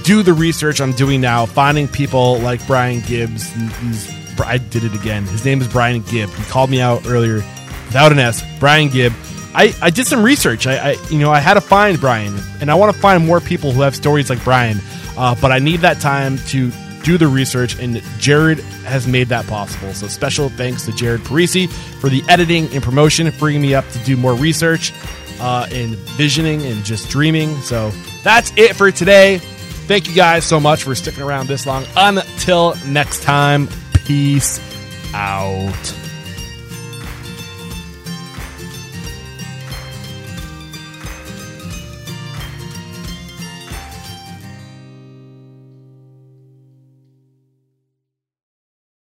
[0.04, 3.52] do the research I'm doing now, finding people like Brian Gibbs.
[3.82, 4.10] He's,
[4.40, 5.26] I did it again.
[5.26, 6.30] His name is Brian Gibb.
[6.30, 7.44] He called me out earlier
[7.88, 8.44] without an S.
[8.60, 9.14] Brian Gibb.
[9.54, 10.68] I, I did some research.
[10.68, 13.42] I, I you know I had to find Brian, and I want to find more
[13.42, 14.78] people who have stories like Brian.
[15.18, 16.72] Uh, but I need that time to
[17.04, 19.94] do the research, and Jared has made that possible.
[19.94, 21.70] So special thanks to Jared Parisi
[22.00, 24.94] for the editing and promotion, freeing me up to do more research
[25.40, 27.56] uh, and visioning and just dreaming.
[27.62, 27.92] So
[28.24, 29.40] that's it for today.
[29.88, 31.86] Thank you guys so much for sticking around this long.
[31.96, 33.68] Until next time,
[34.06, 34.60] peace
[35.14, 36.07] out.